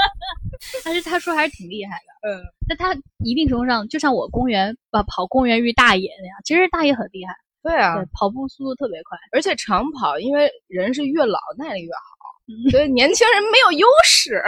[0.84, 2.28] 但是他说还是挺厉害的。
[2.28, 2.94] 嗯，那他
[3.24, 9.18] 一定程度上，就像我公园呃跑公园遇大爷那样，其实大爷很厉害，对啊对，，跑步速度特别快。
[9.32, 12.00] 而且长跑，因为人是越老耐力越好，
[12.48, 14.42] 嗯所以年轻人没有优势。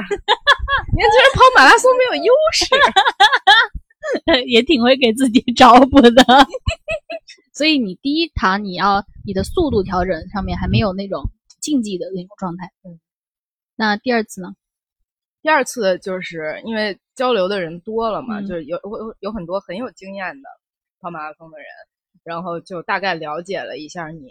[0.94, 2.66] 年轻人跑马拉松没有优势。
[4.46, 6.10] 也挺会给自己找补的。
[7.52, 11.22] 所以你第一堂你要你的速度调整上面还没有那种
[11.60, 12.70] 竞技的那种状态。
[12.84, 13.00] 嗯，
[13.76, 14.54] 那第二次呢？
[15.42, 20.48] 第二次就是因为交流的人多了嘛，嗯就是有有有很多很有经验的
[21.00, 21.66] 跑马拉松的人，
[22.24, 24.28] 然后就大概了解了一下你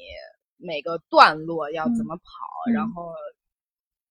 [0.57, 2.23] 每个段落要怎么跑，
[2.69, 3.11] 嗯然后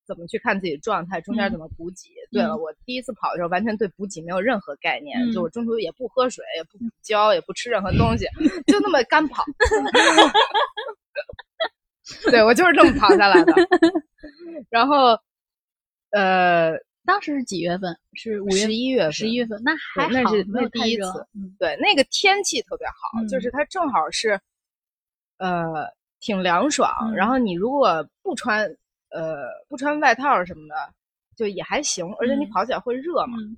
[0.07, 2.11] 怎么去看自己状态，中间嗯怎么补给。
[2.31, 8.27] 对了，我第一次跑的时候完全对补给没有任何概念，嗯就我中途也不喝水，也不补胶，也不吃任何东西，
[8.67, 9.45] 就那么干跑。
[12.31, 13.53] 对我就是这么跑下来的。
[14.69, 15.19] 然后，
[16.11, 16.73] 呃，
[17.07, 17.99] 当时是几月份？
[18.13, 24.39] 是五月、十一月份，十一月份，那还好，那是那第一次嗯对，那个天气特别好，嗯就是它正好是，
[25.39, 25.89] 呃，
[26.21, 26.91] 挺凉爽。
[27.03, 28.69] 嗯然后你如果不穿，
[29.15, 30.75] 呃，不穿外套什么的，
[31.37, 32.05] 就也还行。
[32.21, 33.57] 而且你嗯跑起来会热嘛，嗯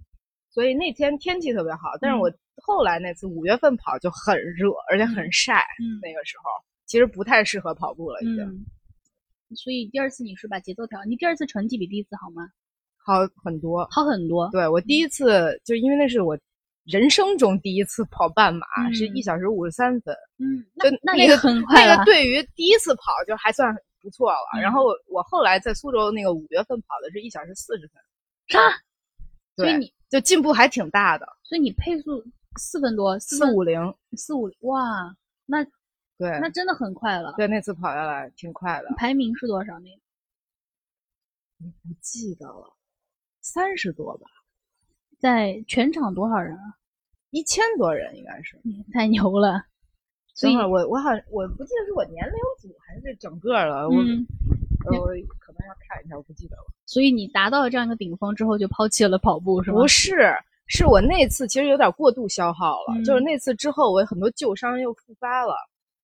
[0.50, 1.90] 所以那天天气特别好。
[2.00, 5.60] 但是嗯我后来那次五月份跑就很热，而且很晒。
[5.80, 6.44] 嗯那个时候
[6.86, 8.64] 其实不太适合跑步了，已经、嗯。
[9.54, 12.48] 所以第二次你是把节奏调，你第二次成绩比第一次好吗？
[13.04, 13.86] 好很多。
[13.90, 14.48] 好很多。
[14.50, 16.36] 对我第一次就因为那是我
[16.84, 20.14] 人生中第一次跑半马，嗯是一小时五十三分。
[20.38, 21.94] 嗯，就那那个很快了。
[21.94, 23.72] 那个对于第一次跑就还算
[24.06, 24.38] 不错了。
[24.54, 28.00] 嗯然后我后来在苏州那个五月份跑的是一小时四十分，
[28.46, 28.60] 啥？
[29.56, 32.24] 所以你就进步还挺大的，所以你配速
[32.56, 33.92] 四分多，分四五零。
[34.16, 35.12] 四五哇，
[35.44, 35.64] 那
[36.16, 37.34] 对那真的很快了。
[37.36, 39.76] 对，那次跑下来挺快的，排名是多少？
[39.80, 40.00] 那个
[41.82, 42.72] 不记得了，
[43.40, 44.28] 三十多吧，
[45.18, 46.78] 在全场多少人啊？
[47.30, 48.60] 一千多人应该是。
[48.92, 49.66] 太牛了。
[50.36, 54.24] 所以等会儿我我好像我不记得是我年龄组还是整个了，我嗯，
[54.86, 55.06] 呃我
[55.40, 56.62] 可能要看一下，我不记得了。
[56.84, 59.78] 所以你达到了这样一个顶峰之后，就抛弃了跑步，是吗？
[59.80, 60.32] 不是，
[60.68, 65.54] 是我那次其实有点过度消耗了，嗯就是那次之后我有很多旧伤又复发了，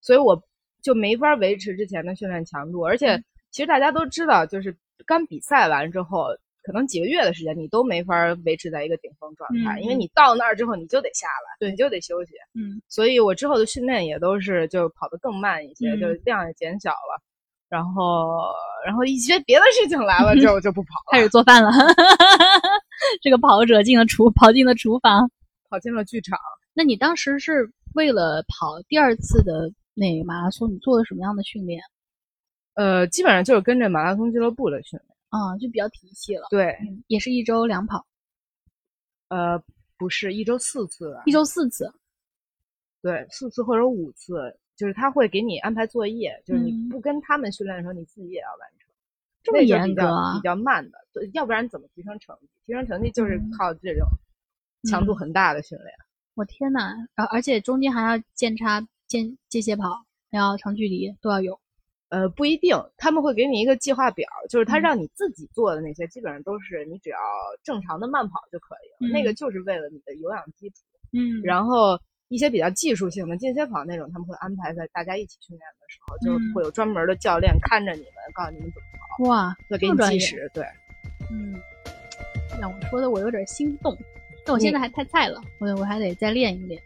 [0.00, 0.42] 所以我
[0.82, 2.80] 就没法维持之前的训练强度。
[2.80, 6.28] 而且嗯其实大家都知道，就是刚比赛完之后，
[6.62, 12.32] 可能几个月的时间你都没法维持在一个顶峰状态，嗯因为你到那儿之后你就得下来，对，你就得休息。
[12.54, 17.20] 嗯所以我之后的训练也都是就跑得更慢一些，嗯就量也减小了。
[17.68, 18.52] 然后，
[18.84, 21.70] 然后一些别的事情来了就 就不跑了，开始做饭了。
[23.22, 25.30] 这个跑者进了厨，跑进了厨房。
[25.70, 26.38] 跑进了剧场。
[26.74, 31.80] 那你当时是为了跑第二次的那个马拉松，你做了什么样的训练
[32.74, 35.11] 呃，基本上就是跟着马拉松俱乐部的训练。
[35.32, 36.46] 啊、就比较体系了。
[36.50, 38.04] 对，嗯，也是一周两跑，
[39.28, 39.58] 呃，
[39.96, 41.32] 不是一周四次一？
[41.32, 41.90] 周四次。
[43.00, 48.88] 对，四次或者五次，就是他会给你安排作业，就是你嗯不跟他们训练的时候，你自己也要完成。
[49.42, 52.48] 这么严格比较啊比较慢的，对要不然怎么提升成绩？
[52.66, 54.06] 提升成绩就是嗯靠这种
[54.88, 55.90] 强度嗯很大的训练。
[56.34, 56.94] 我天呐，
[57.32, 61.58] 而且中间还要间插间间歇跑，还要长距离都要有。
[62.12, 67.16] 呃，不一定，他们会给你一个计划表，就是他嗯让你自己做的那些，基本上都是你只要
[67.64, 69.10] 正常的慢跑就可以了。
[69.10, 70.76] 那个嗯就是为了你的有氧基础。
[71.14, 71.98] 嗯然后
[72.28, 80.50] 一些比较技术性的间歇跑那种，他们会安排在大家一起训练的时候，就嗯会有专门的教练看着你们，告诉你们怎么跑，哇，会给你计时。
[80.52, 80.62] 对，
[81.30, 81.58] 嗯，
[82.60, 83.96] 让我说的我有点心动，
[84.44, 86.78] 但我现在还太菜了，我我还得再练一练。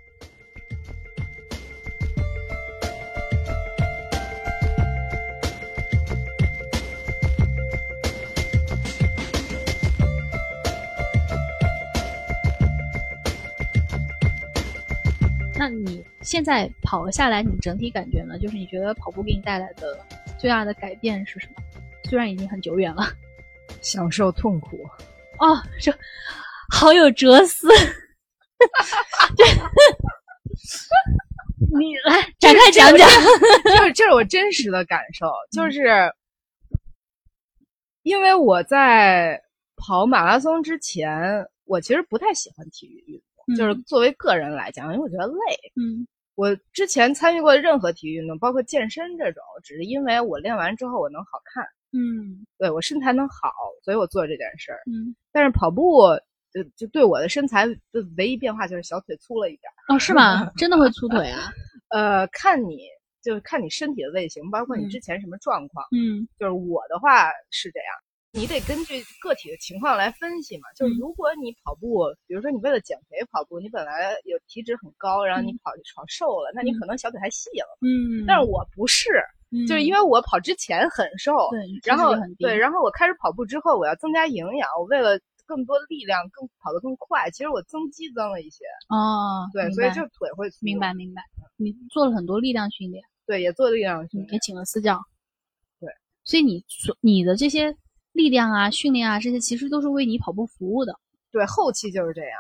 [15.67, 18.39] 那你现在跑了下来，你整体感觉呢？
[18.39, 19.99] 就是你觉得跑步给你带来的
[20.39, 21.55] 最大的改变是什么？
[22.05, 23.03] 虽然已经很久远了。
[23.83, 24.79] 享受痛苦。
[25.41, 25.93] 哦，这
[26.71, 27.67] 好有哲思。
[31.59, 33.11] 你来展开讲讲。
[33.65, 36.13] 就是这是我真实的感受，就是
[38.05, 39.43] 因为我在
[39.75, 45.35] 跑马拉松之前，我其实不太喜欢体育运动，就是作为个人来讲，因为我觉得累。
[45.77, 53.51] 嗯我之前参与过任何体育运动，包括健身这种，只是因为我练完之后我能好看，嗯对我身材能好，
[53.83, 54.79] 所以我做这件事儿。
[54.87, 56.03] 嗯，但是跑步，
[56.53, 57.75] 就就对我的身材的
[58.19, 59.95] 唯一变化就是小腿粗了一点儿。
[59.95, 60.51] 哦，是吗？
[60.59, 61.51] 真的会粗腿啊？
[61.89, 62.81] 呃，看你
[63.23, 65.87] 就是看你身体的类型，包括你嗯之前什么状况。
[65.97, 67.89] 嗯就是我的话是这样，
[68.37, 70.69] 你得根据个体的情况来分析嘛。
[70.77, 77.79] 就是嗯如果你跑步，比如说你为了减肥跑步，你本来有体脂很高，然后你嗯跑跑瘦了，那你嗯可能小腿还细了。
[77.81, 79.09] 嗯，但是我不是，
[79.67, 91.23] 就是因为为我跑之前很瘦，对，然后对，然后我开始跑步之后，我要增加营养，我为了更多力量，更跑得更快，其实我增肌增了一些，哦，对，所以就腿会粗明白明白。
[91.57, 95.01] 你做了很多力量训练，对，也做力量训练，也，请了私教。
[95.81, 95.89] 对
[96.25, 97.75] 所以你所你的这些
[98.17, 100.99] 力量啊、训练啊，这些其实都是为你跑步服务的。
[101.31, 102.31] 对，后期就是这样。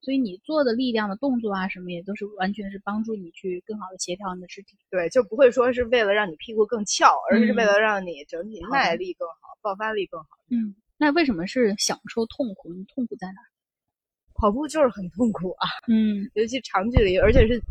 [0.00, 4.76] 所以你做的力量的动作啊，什么也都是完全是帮助你去更好的协调你的肢体。
[4.90, 10.26] 对，就不会说是为了让你屁股更翘，而是为了让你整体耐力更好、爆发力更好。
[10.50, 12.74] 嗯，那为什么是享受痛苦？
[12.74, 13.34] 你痛苦在哪？
[14.34, 15.68] 跑步就是很痛苦啊。
[15.86, 17.62] 嗯，尤其长距离，而且是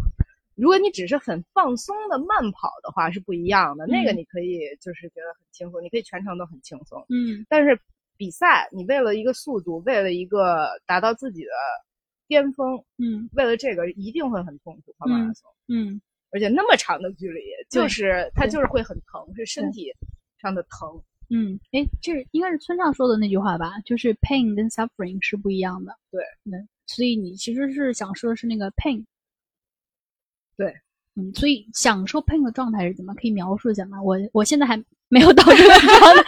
[0.56, 3.86] 如果你只是很放松的慢跑的话是不一样的。
[3.88, 7.06] 那个你可以就是觉得很轻松，你可以全程都很轻松。
[7.10, 7.80] 嗯，但是
[8.18, 11.52] 比赛，你为了一个速度，为了一个达到自己的。
[12.28, 19.94] 巅峰，嗯，为了这个一定会很痛苦跑马拉松，嗯，而且那么长的距离，就是它就是会很疼，是身体
[20.42, 23.74] 上的疼，嗯，哎，这应该是村上说的那句话吧？
[23.84, 29.04] 就是 pain 跟 suffering 是不一样的，对，嗯，所以你其实是想说的是那个 pain，
[30.62, 30.74] 对，
[31.16, 33.14] 嗯，所以享受 pain 的状态是怎么？
[33.16, 34.02] 可以描述一下吗？
[34.02, 36.24] 我我现在还没有到这个状态，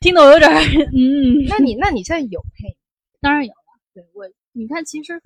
[0.00, 0.50] 听得我有点，
[0.94, 2.74] 嗯，那你那你现在有 pain？
[3.20, 3.56] 当然有了，
[3.92, 5.20] 对我，你看其实。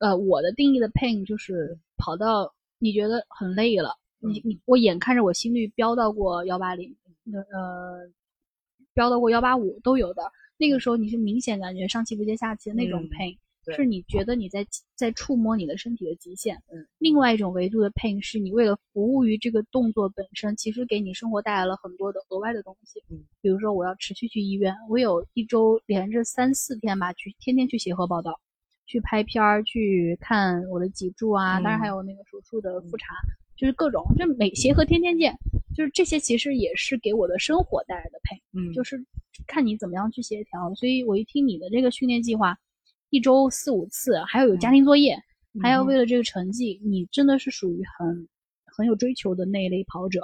[0.00, 6.94] 呃，我的定义的 pain 就是跑到你觉得很累了，你你我眼看着我心率飙到过幺八零，
[7.32, 8.08] 呃，
[8.94, 10.22] 飙到过幺八五都有的，
[10.56, 13.36] 那个时候你是明显感觉上气不接下气的那种 pain，
[13.74, 16.56] 是你觉得你在在触摸你的身体的极限。
[16.72, 23.02] 嗯，另外一种维度的 pain 是你为了服务于这个动作本身，其实给你生活带来了很多的额外的东西。
[23.10, 28.40] 嗯，比如说我要持续去医院，我有一周连着三四天吧，去天天去协和报道。
[28.90, 33.14] 去拍片儿，去看我的脊柱啊，当然还有那个手术的复查，
[33.54, 35.36] 就是各种，就每协和天天见，
[35.76, 39.04] 就是这些其实也是给我的生活带来的配，嗯，就是
[39.46, 40.74] 看你怎么样去协调。
[40.74, 42.56] 所以我一听你的这个训练计划，
[43.10, 45.16] 一周四五次，还要有家庭作业，
[45.62, 48.28] 还要为了这个成绩，你真的是属于很
[48.76, 50.20] 很有追求的那一类跑者。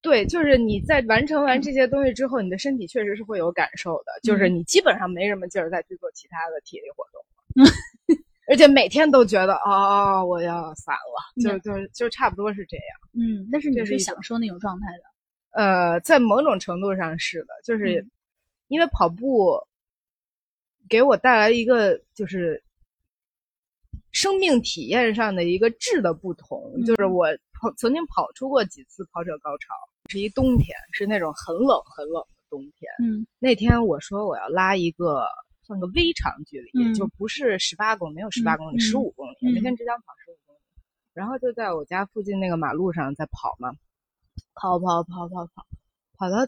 [0.00, 7.22] 对，就是你在完成完这些东西之后，你的身体确实是会有感受的，就是你基本上没什么劲儿再去做其他的体力活动。
[7.54, 8.18] 嗯，
[8.50, 12.84] 而且每天都觉得啊，我要散了，就就就差不多是这样。
[13.14, 15.62] 嗯，但是你是享受那种状态的。
[15.62, 18.04] 呃，在某种程度上是的，就是
[18.68, 19.56] 因为跑步
[20.92, 22.62] 给我带来一个就是
[24.10, 26.70] 生命体验上的一个质的不同。
[26.84, 29.74] 就是我跑曾经跑出过几次跑者高潮，
[30.10, 32.92] 是一冬天，是那种很冷很冷的冬天。
[33.02, 35.24] 嗯，那天我说我要拉一个。
[35.64, 39.36] 算个微长距离，就不是十八公里，没有十八公里，十五公里。
[39.54, 40.60] 那天只想跑十五公里，
[41.14, 43.70] 然后就在我家附近那个马路上在跑嘛，
[44.54, 45.64] 跑跑跑跑跑，
[46.18, 46.38] 跑到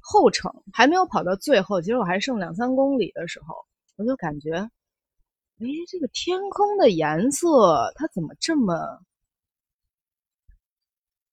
[0.00, 3.54] 后程还没有跑到最后，其实我还剩两三公里的时候，
[3.98, 9.00] 我就感觉，哎，这个天空的颜色它怎么这么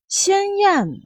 [0.08, 0.98] 鲜艳呢？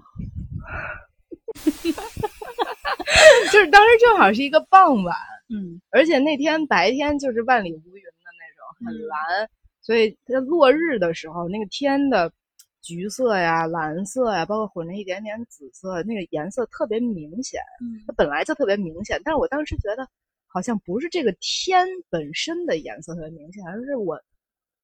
[3.52, 5.14] 就是当时正好是一个傍晚。
[5.50, 9.50] 嗯，而且那天白天就是万里无云的那种，很蓝，
[9.82, 12.32] 所以它落日的时候，那个天的
[12.82, 17.60] 橘色呀、蓝色呀，包括混着一点点紫色，那个颜色特别明显。
[17.82, 20.08] 嗯，它本来就特别明显，但是我当时觉得
[20.50, 24.22] 好像不是这个天本身的颜色特别明显，而是我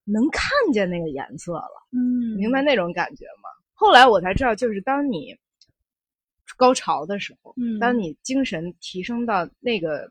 [0.06, 1.88] 能看见那个颜色了。
[1.91, 3.49] 嗯，明白那种感觉吗？
[3.73, 5.38] 后来我才知道，就是当你
[6.56, 10.10] 高潮的时候，嗯，当你精神提升到那个。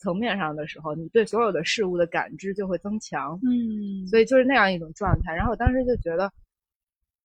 [0.00, 5.34] 层面上的时候，你对所有的事物的感知就会增强，嗯，所以就是那样一种状态。
[5.34, 6.32] 然后我当时就觉得，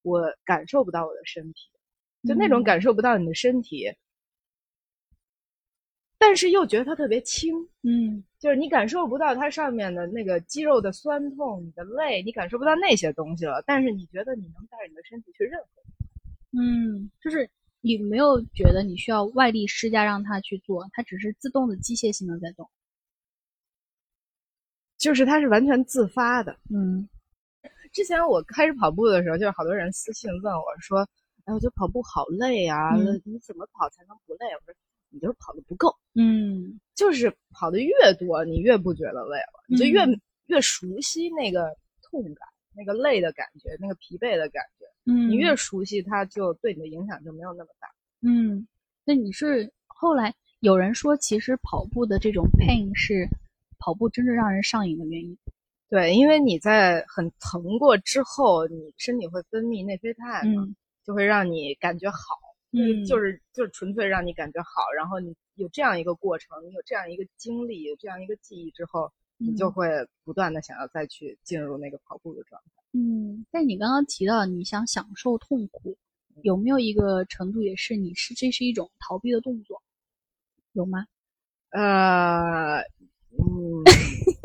[0.02, 1.70] 我感受不到我的身体，
[2.28, 3.94] 就那种感受不到你的身体，
[6.26, 13.62] 但是又觉得它特别轻，嗯，就是你感受不到它上面的那个肌肉的酸痛，你的累，你感受不到那些东西了。
[13.68, 15.68] 但是你觉得你能带着你的身体去任何，
[16.58, 17.50] 嗯，就是。
[17.86, 22.70] 你没有觉得你需要外力施加让它去做，它只是自动的机械性的在动，
[24.98, 26.58] 就是它是完全自发的。
[26.74, 27.10] 嗯，
[27.92, 31.06] 之前我开始跑步的时候，就是好多人私信问我说
[31.44, 34.74] ：“哎，我觉得跑步好累啊，你怎么跑才能不累？”我说
[35.12, 35.53] ：“你就是跑的不够。”嗯，
[37.14, 40.04] 就是跑的越多，你越不觉得累了，你就越
[40.48, 44.86] 越熟悉那个痛感、那个累的感觉、那个疲惫的感觉。
[45.06, 47.88] 嗯，你越熟悉它，就对你的影响就没有那么大。
[48.22, 48.68] 嗯，
[49.06, 53.28] 那你是后来有人说，其实跑步的这种 pain 是
[53.78, 55.38] 跑步真正让人上瘾的原因。
[55.90, 60.66] 对，因为你在很疼过之后，你身体会分泌内啡肽嘛，
[61.06, 62.18] 就会让你感觉好。
[62.72, 69.88] 嗯，就是就是纯粹让你感觉好，然后你有这样一个过程，你有这样一个经历，有这样一个记忆之后，你就会
[70.24, 72.84] 不断的想要再去进入那个跑步的状态。
[72.94, 75.98] 嗯，但你刚刚提到你想享受痛苦，
[76.42, 79.82] 有没有一个程度也是你是这是一种逃避的动作？
[80.74, 81.06] 有吗？
[81.70, 82.80] 呃，
[83.38, 83.84] 嗯，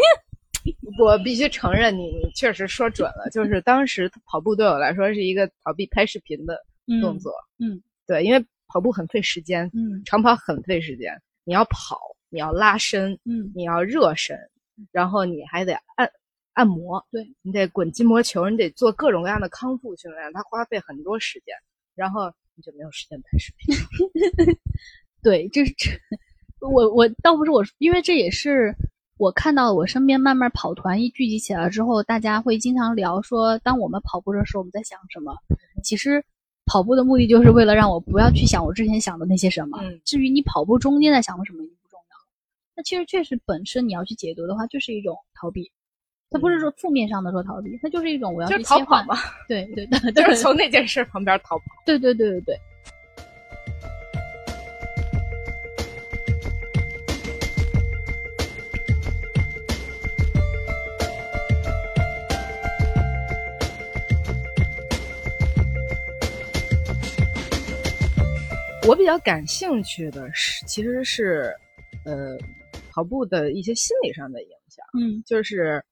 [1.00, 6.58] 我必须承认你你确实说准了，就是当时跑步对我来说是一个逃避拍视频的
[7.00, 7.32] 动作。
[7.58, 11.98] 嗯对，因为跑步很费时间，嗯长跑很费时间，你要跑，
[12.28, 14.38] 你要拉伸，嗯你要热身，
[14.92, 16.08] 然后你还得按
[16.52, 21.54] 按摩，对你得滚筋膜球，你得做各种各样的康复训练，它花费很多时间，
[21.94, 23.74] 然后你就没有时间拍视频。
[25.22, 25.90] 对，这是这，
[26.60, 28.74] 我我倒不是我，因为这也是
[29.16, 35.34] 我看到我身边慢慢跑团一聚集起来之后，大家会经常聊说，当我们跑步的时候，我们在想什么？
[35.82, 36.24] 其实
[36.68, 39.78] 跑步的目的就是为了让我不要去想我之前想的那些什么。
[39.82, 42.24] 嗯至于你跑步中间在想的什么，已经不重要了。
[42.76, 45.70] 那其实确实本身你要去解读的话，就是一种逃避。
[46.30, 48.84] 它不是说负面上的说逃避，它就是一种我要就是去切换。
[48.84, 49.16] 逃跑嘛，
[49.48, 51.64] 对对对， 就是从那件事旁边逃跑。
[51.86, 52.60] 对对对对对。
[68.88, 71.54] 我比较感兴趣的是，其实是，
[72.06, 72.38] 呃，
[72.90, 74.82] 跑步的一些心理上的影响。
[74.98, 75.84] 嗯就是，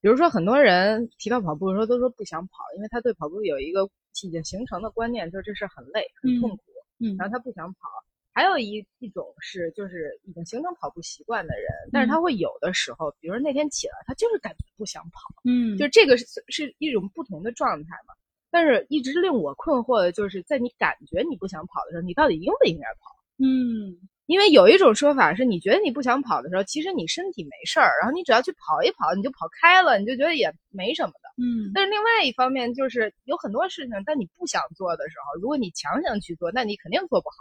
[0.00, 3.82] 比如说很多人提到跑步的时候都说不想跑，因为他对跑步有一个
[4.22, 6.62] 已经形成的观念，就是这事很累、很痛苦，
[7.00, 7.80] 嗯然后他不想跑。
[8.32, 18.14] 还有一一种是，就是已经形成跑步习惯的人，但是他会有的时候，比如说那天起来，他就是感觉不想跑，嗯，就这个是是一种不同的状态嘛。
[18.52, 23.10] 但是一直令我困惑的就是，在你感觉你不想跑的时候，你到底应不应该跑？
[23.42, 31.42] 嗯因为有一种说法是，你觉得你不想跑的时候，其实你身体没事儿，然后你只要去跑一跑，你就跑开了，你就觉得也没什么的。
[31.42, 37.36] 嗯但是另外一方面，就是有很多事情，但你不想做的时候，如果你强行去做，那你肯定做不好。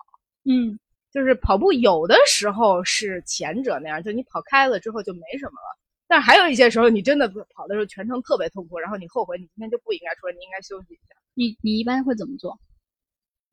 [0.49, 0.80] 嗯
[1.12, 5.78] 就是跑步有的时候是前者那样，就你跑开了之后就没什么了。
[6.12, 11.16] 但是还有一些时候，你真的跑的时候全程特别痛苦，然后你后悔，你今天就不应该出来，你应该休息一下。
[11.36, 12.59] 你你一般会怎么做？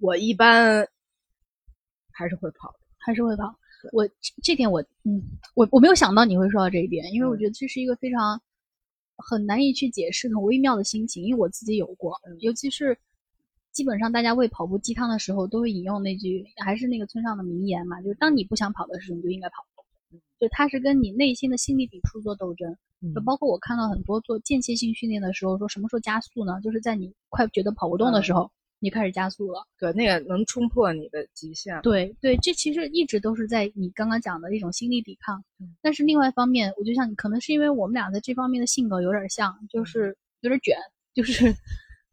[0.00, 0.84] 我一般
[2.10, 2.78] 还是会跑的。
[2.98, 3.56] 还是会跑？
[3.92, 5.22] 我这这点我嗯，
[5.54, 8.42] 我我没有想到你会说到这一点，因为我嗯觉得这是一个非常
[9.16, 12.98] 很难以去解释、很微妙的心情，因为我自己有过，嗯尤其是
[13.70, 19.64] 基本上大家喂跑步鸡汤的时候，都会引用那句还是那个村上的名言嘛，就是当你不想跑的时候，你就应该跑。
[20.38, 26.60] 就它是跟你内心的心理抵触做斗争，嗯就包括我看到很多做间歇性训练的时候，说什么时候加速呢？
[26.62, 29.66] 就是在你快觉得跑不动的时候，你开始加速了。
[29.78, 31.80] 对，那个能冲破你的极限。
[31.82, 35.74] 对对，这其实一直都是在你刚刚讲的一种心理抵抗嗯。
[35.82, 40.76] 但是另外一方面，我就像你，可能是因为我们俩在这方面的性格有点像，就是有点卷，
[41.14, 41.48] 就是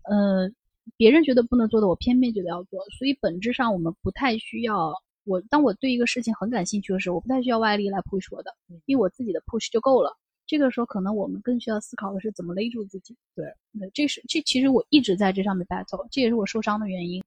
[0.09, 0.49] 呃，
[0.97, 2.79] 别人觉得不能做的，我偏偏觉得要做。
[2.97, 4.93] 所以本质上我们不太需要
[5.25, 8.55] 我，当我对一个事情很感兴趣的时候，我不太需要外力来 push 我的，
[8.85, 10.15] 因为我自己的 push 就够了。
[10.47, 13.15] 这个时候，可能我们更需要思考的是怎么勒住自己。
[13.35, 13.45] 对，
[13.79, 17.23] 对，这是这其实我一直在这上面 battle，这也是我受伤的原因。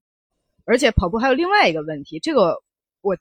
[0.63, 2.57] 而且跑步还有另外一个问题，这个
[3.01, 3.17] 我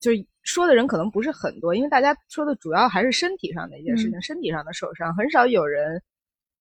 [0.00, 6.02] 就是说的人可能不是很多，因为大家说的主要还是身体上的一件事情，身体上的受伤，很少有人，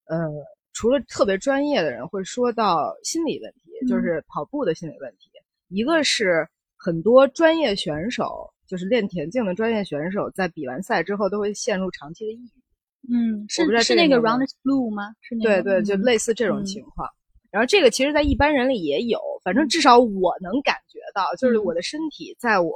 [0.08, 0.30] 呃，
[0.74, 5.30] 除了特别专业的人会说到心理问题，嗯就是跑步的心理问题。
[5.70, 6.46] 一个是
[6.86, 13.12] 很多专业选手，就是练田径的专业选手，在比完赛之后都会陷入长期的抑郁。
[13.12, 15.16] 嗯，是不知道是那个 Round Blue 吗？
[15.22, 16.02] 是那个对对，就嗯。
[16.04, 16.66] 类似这种嗯。
[16.66, 17.10] 情况。
[17.50, 21.64] 然后这个其实，在一般人里也有，反正至少我能感觉到，就是嗯。
[21.64, 22.72] 我的身体在我，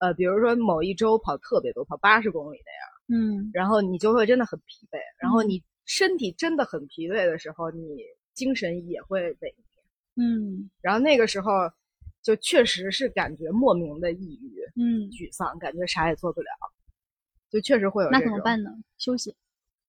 [0.00, 2.58] 呃，比如说某一周跑特别多，跑八十公里
[3.08, 3.50] 那样，嗯。
[3.54, 5.48] 然后你就会真的很疲惫，然后嗯。
[5.48, 7.80] 你身体真的很疲惫的时候，你
[8.34, 9.54] 精神也会萎靡，
[10.16, 10.68] 嗯。
[10.82, 11.50] 然后那个时候
[12.22, 16.48] 就确实是感觉莫名的抑郁、嗯，沮丧，感觉啥也做不了，
[17.50, 18.20] 就确实会有那。
[18.20, 18.70] 怎么办呢？
[18.98, 19.34] 休息。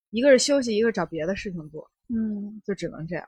[0.10, 3.28] 一个是休息，一个是找别的事情做，嗯，就只能这样。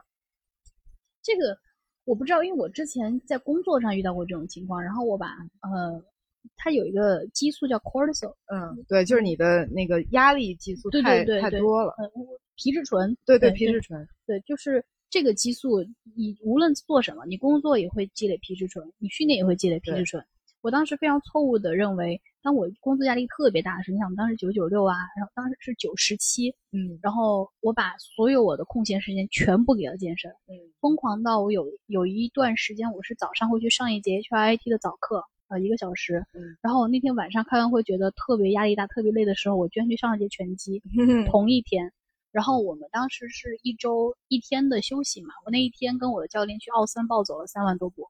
[1.23, 1.57] 这个
[2.03, 5.27] 我不知道，因为我之前在工作上遇到过这种情况，然后我把
[5.61, 6.03] 呃，
[6.55, 11.95] 它有一个激素叫 cortisol，嗯，对，就是你的那个压力激素太对对对太多了。
[11.97, 12.07] 呃，
[12.55, 14.07] 皮质醇，对对，对皮质醇。
[14.27, 15.83] 对，就是这个激素，
[16.15, 20.23] 你无论做什么，你工作也会积累皮质醇，你训练也会积累皮质醇。
[20.61, 41.93] 我当时非常错误的认为，当我工作压力特别大的时候，你想当时九九六啊，然后当时是九十七，嗯然后我把所有我的空闲时间全部给了健身，嗯疯狂到我有有一段时间，我是早上会去上一节 HIIT 的早课，呃，一个小时，嗯然后我那天晚上开完会觉得特别压力大、特别累的时候，我居然去上了节拳击， 嗯同一天，
[42.35, 48.05] 然后我们当时是一周一天的休息嘛，我那一天跟我的教练去奥森暴走了三万多步，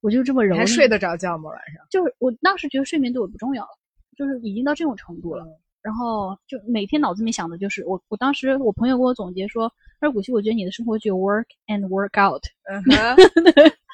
[0.00, 0.56] 我就这么蹂躏。
[0.56, 1.50] 还睡得着觉吗？
[1.50, 1.86] 晚上？
[1.88, 3.70] 就是我当时觉得睡眠对我不重要了，
[4.16, 5.46] 就是已经到这种程度了。
[5.82, 12.82] 然后就每天脑子里面想的就是我，我当时我朋友给我总结说，他说古希，我觉得你的生活只有 work and work out，嗯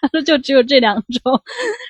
[0.01, 1.43] 他说 就只有这两种。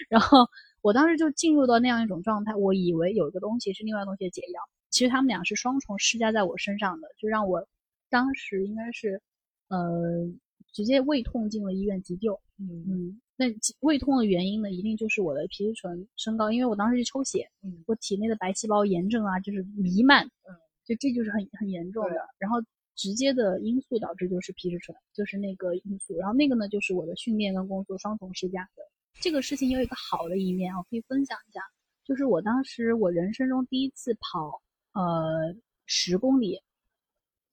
[0.09, 0.39] 然后
[0.82, 4.61] 我当时就进入到那样一种状态，我以为有一个东西是另外东西的解药，
[4.91, 7.66] 其实他们俩是双重施加在我身上的，就让我
[8.09, 9.21] 当时应该是
[9.69, 10.29] 呃
[10.73, 12.39] 直接胃痛进了医院急救。
[12.59, 13.47] 嗯嗯，那
[13.81, 22.17] 胃痛的原因呢，一定就是我的皮质醇升高，因为我当时去抽血，嗯，我体内的白细胞炎症啊，就是弥漫，嗯，就这就是很很严重的。
[22.39, 22.57] 然后
[22.95, 26.17] 直接的因素导致就是皮质醇，就是那个因素。
[26.17, 28.83] 然后那个呢，就是我的训练跟工作双重施加的。
[29.21, 31.61] 这个事情有一个好的一面啊，可以分享一下，
[32.05, 34.63] 就是我当时我人生中第一次跑
[34.95, 35.55] 呃
[35.85, 36.59] 十公里，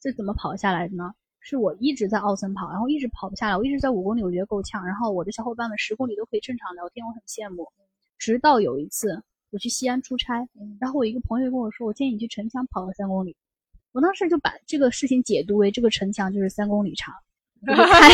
[0.03, 1.13] 这怎么跑下来的呢？
[1.39, 3.55] 是我一直在奥森跑，然后一直跑不下来。
[3.55, 4.85] 我一直在五公里，我觉得够呛。
[4.85, 7.65] 然后我的小伙伴们十公里都可以正常聊天，我很羡慕。
[8.17, 10.45] 直到有一次我去西安出差，
[10.77, 13.33] 然后我一个朋友跟我说：“我建议你去城墙跑个三公里。”
[13.93, 17.13] 我当时就把这个事情解读为这个城墙就是三公里长，
[17.67, 18.09] 我就开，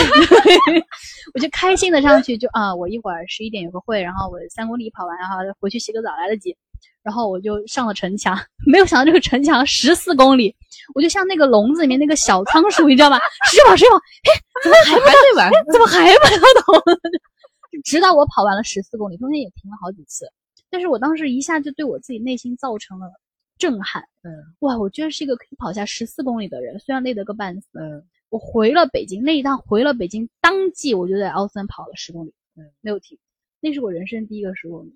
[1.33, 6.55] 我就开心的上去，就啊，我一会儿十一点有个会，然后我三公里跑完，然后回去洗个澡来得及。
[7.03, 10.55] 然后我就上了城墙， 没有想到这个城墙十四公里，
[10.93, 13.19] 我就像那个笼子里面那个小仓鼠，你知道吗？
[13.49, 14.31] 使劲跑，使劲跑，嘿，
[14.63, 15.51] 怎么还还没完？
[15.71, 16.83] 怎么还没到头？
[17.85, 20.29] 直到我跑完了十四公里，中间也停了好几次，
[20.69, 23.11] 但是我当时一下就对我自己内心造成了
[23.57, 24.03] 震撼。
[24.23, 27.67] 嗯，哇，我居然是一个可以跑下十四公里的人，虽然累得个半死。
[27.79, 33.17] 嗯，我回了北京，那一趟回了北京，当即我就在奥森跑了十公里，嗯，没有停，
[33.61, 34.93] 那是我人生第一个十公里。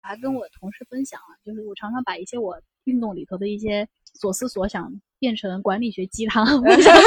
[0.00, 7.00] 还跟我同事分享了，就是我常常把一些我运动里头的一些所思所想变成管理学鸡汤， 我想是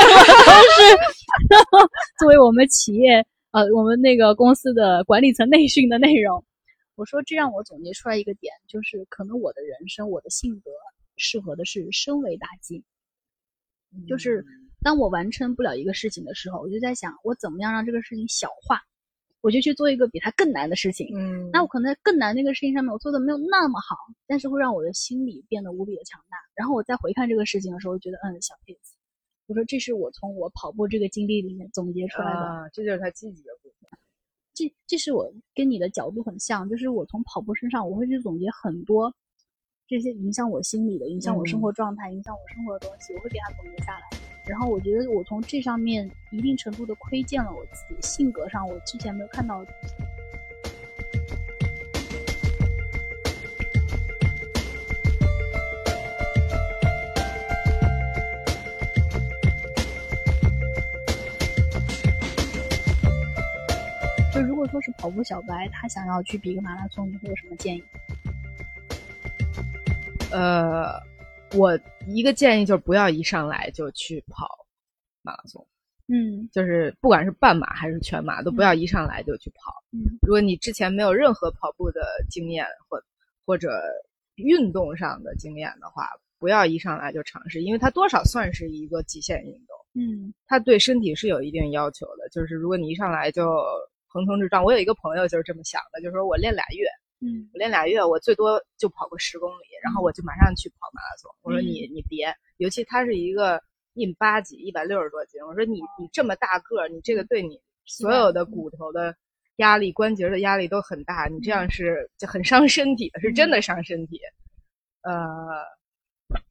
[2.20, 6.44] 作为我们企业呃我们那个公司的管理层内训的内容。
[6.96, 10.70] 我说这让我总结出来一个点，就是可能我的人生我的性格
[11.18, 12.84] 适合的是升维打击，
[14.08, 14.46] 就是
[14.84, 18.80] 当我完成不了一个事情的时候，我就在想我怎么样让这个事情小化。
[19.44, 26.38] 我就去做一个比它更难的事情，嗯，那我可能在更难那个事情上面我做的没有那么好，但是会让我的心理变得无比的强大。
[26.56, 28.96] 然后我再回看这个事情的时候，我觉得嗯，小 case。
[29.48, 34.00] 我说这是我从我跑步这个经历里面总结出来的，啊、这就是他积极的部分。
[34.54, 39.14] 这这是我跟你的角度很像，就是我从跑步身上我会去总结很多
[39.88, 44.23] 这些影响我心理的、影响我生活状态、影响我生活的东西，我会给它总结下来。
[44.46, 49.64] 然后我觉得我从这上面一定程度的窥见了我自己性格上我之前没有看到。
[64.34, 67.84] 就如果说是跑步小白，他想要去比个马拉松，你会有什么建议？
[70.32, 71.00] 呃，
[71.56, 74.48] 我一个建议就是不要一上来就去跑
[75.22, 75.66] 马拉松，
[76.08, 79.72] 嗯，就是不管是半马还是全马，都不要一上来就去跑。
[79.92, 83.02] 嗯，如果你之前没有任何跑步的经验或
[83.46, 83.70] 或者
[84.36, 89.78] 运动上的经验的话，不要一上来就尝试，因为它多少算是一个极限运动。
[89.96, 93.48] 嗯，它对身体是有一定要求的，就是如果你一上来就
[94.08, 96.86] 横冲直撞，我有一个朋友就是这么想的，就是说我练俩月。
[97.24, 101.32] 嗯，我练俩月，我最多就跑个十公里，然后我就马上去跑马拉松。
[101.42, 103.62] 我说你你别，尤其他是一个
[103.94, 105.42] 一米八几，一百六十多斤。
[105.48, 109.16] 我说你你这么大个儿，你这个对你所有的骨头的
[109.58, 114.20] 压力、关节的压力都很大，你这样是就很伤身体的，是真的伤身体。
[115.04, 115.16] 呃，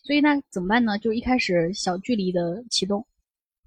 [0.02, 0.98] 所以那怎么办呢？
[0.98, 3.06] 就一开始小距离的启动。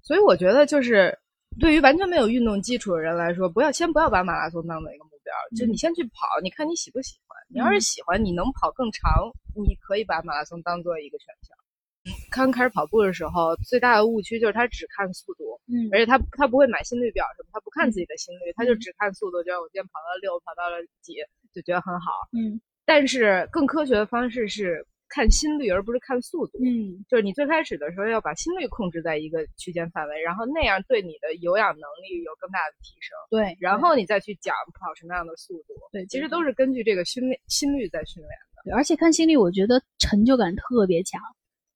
[0.02, 1.16] 所以我觉得就是
[1.58, 5.15] 对于完全没有运动基础的人来说，不要先不要把马拉松当做一个目标，
[5.56, 7.36] 就你先去跑，你看你喜不喜欢。
[7.48, 9.10] 你要是喜欢，你能跑更长，
[9.54, 11.56] 你可以把马拉松当做一个选项。
[12.30, 21.14] 刚开始跑步的时候，最大的误区就是他只看速度，嗯而且他他不会买心率表什么，他不看自己的心率，他就只看速度，觉得我今天跑到了六，跑到了几，
[21.52, 22.12] 就觉得很好。
[22.32, 26.58] 嗯但是更科学的方式是看心率，而不是看速度。
[26.64, 33.16] 嗯就是你最开始的时候要把心率控制在一个区间范围，然后那样对你的有氧能力有更大的提升。
[33.30, 38.70] 对，然后你再去讲跑什么样的速度，对，其实都是根据这个训练心率在训练的。
[38.70, 41.20] 对，而且看心率，我觉得成就感特别强。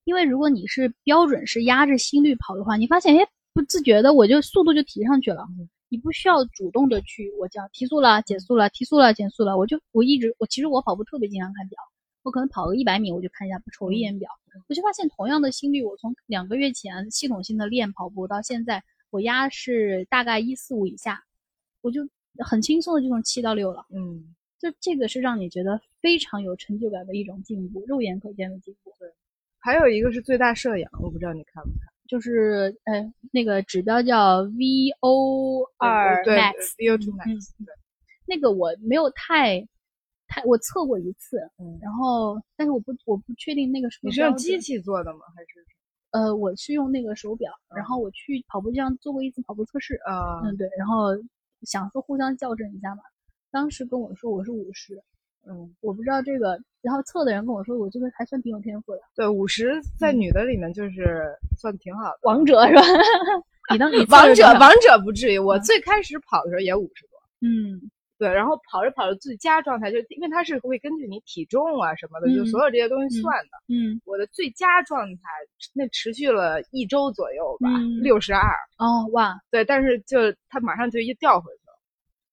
[0.04, 5.46] 因为如果你是标准是压着心率跑的话，你发现哎，不自觉的我就速度就提上去了，
[5.88, 11.78] 你不需要主动的去我叫提速了、减速了、提速了、减速了，我就我一直我其实我跑步特别经常看表，
[12.22, 14.30] 我可能跑个一百米，我就看一下瞅一眼表，
[14.68, 21.24] 我就发现同样的心率，我从两个月前系统性的练跑步到现在，我压是大概一四五以下，
[21.80, 22.06] 我就
[22.38, 23.86] 很轻松的就从七到六了。
[23.90, 28.92] 嗯，就这个是让你觉得非常有成就感的一种进步，肉眼可见的进步。
[28.98, 29.08] 对，
[29.58, 31.90] 还有一个是最大摄氧，我不知道你看不看。
[32.06, 37.50] 就是呃，那个指标叫 VO 二 max，VO two max。
[37.64, 37.72] 对，
[38.26, 39.66] 那个我没有太
[40.30, 45.20] 太，我测过一次，嗯，然后但是我不我不确定那个是你是用机器做的吗？
[45.36, 45.66] 还是？
[46.12, 51.08] 呃，我是用那个手表，然后我去跑步机上做过一次跑步测试，啊，嗯对，然后
[51.62, 53.02] 想说互相校正一下嘛，
[53.50, 55.02] 当时跟我说我是五十。
[55.48, 59.00] 嗯，我不知道这个，然后测的人跟我说，我这个还算挺有天赋的。
[59.16, 62.82] 对，五十在女的里面就是算挺好的，王者是吧？
[63.72, 65.38] 你当你王者，王者不至于。
[65.38, 67.18] 我最开始跑的时候也五十多。
[67.40, 73.74] 嗯，对，然后跑着跑着最佳状态，就因为它是会根据你体重啊什么的，就所有这些东西算的。
[73.74, 75.22] 嗯，我的最佳状态
[75.72, 77.70] 那持续了一周左右吧，
[78.02, 78.42] 六十二。
[78.76, 80.18] 哦，哇，对，但是就
[80.48, 81.72] 它马上就又掉回去了。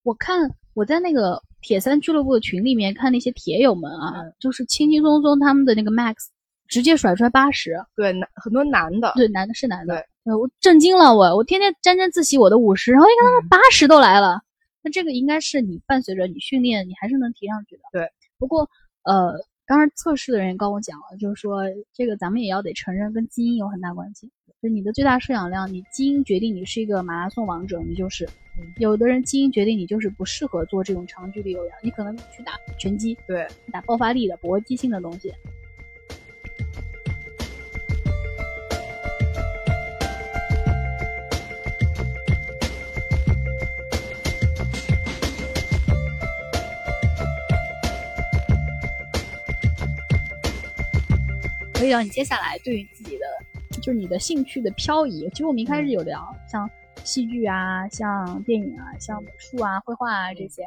[0.04, 1.42] 我看我在那个。
[1.60, 6.14] 铁三俱乐部的群里面看那些铁友们啊，就是轻轻松松他们的那个 max
[6.68, 14.40] 直接甩出来八十，对，男很多男的，对，男的是男的，对，我震惊了，我我天天沾沾自喜我的五十，然后一看他们八十都来了，
[14.88, 17.82] 那这个应该是你伴随着你训练，你还是能提上去的。
[17.92, 18.10] 对，
[18.40, 18.62] 不过
[19.04, 19.34] 呃，
[19.66, 21.64] 当然测试的人也跟我讲了，就是说
[21.94, 24.32] 这个咱们也要得承认跟基因有很大关系。
[24.62, 28.26] 就你的最大摄氧量，你基因决定你是一个马拉松王者，你就是；
[28.80, 35.34] 有的人基因决定你就是不适合做这种长距离有氧，你可能去打拳击，对，打爆发力的搏击性的东西。
[51.78, 53.26] 可以让你接下来对于自己的。
[53.82, 56.68] 就是你的兴趣的漂移，其实我们一开始有聊，像
[57.04, 60.64] 戏剧啊，像电影啊，像美术啊、绘画啊这些，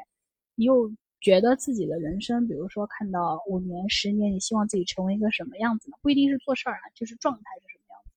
[0.54, 0.88] 你又
[1.20, 5.96] 觉得自己的人生，比如说看到五年、十年，你希望自己成为一个什么样子呢？
[6.02, 8.10] 不一定是做事儿啊，就是状态是什么样子。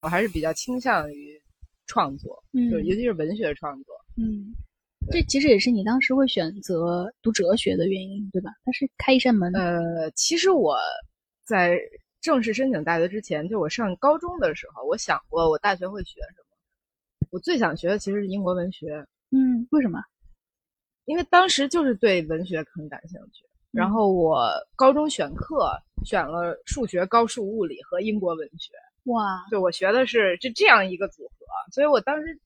[0.00, 1.38] 我还是比较倾向于
[1.86, 4.54] 创作，嗯，就尤其是文学创作，嗯，
[5.10, 8.50] 这其实也是你当时会选择读哲学的原因，对吧？
[8.64, 9.52] 它是开一扇门。
[9.52, 10.78] 呃，其实我
[11.44, 11.78] 在。
[12.24, 17.28] 正式申请大学之前，就我上高中的时候，我想过我大学会学什么。
[17.30, 19.06] 我最想学的其实是英国文学。
[19.30, 20.02] 嗯，为什么？
[21.04, 23.44] 因为当时就是对文学很感兴趣。
[23.72, 25.70] 然后我高中选课
[26.02, 28.72] 选了数学、高数、物理和英国文学。
[29.12, 29.44] 哇！
[29.50, 32.40] 就我学的是就这样一个组合，所以我当时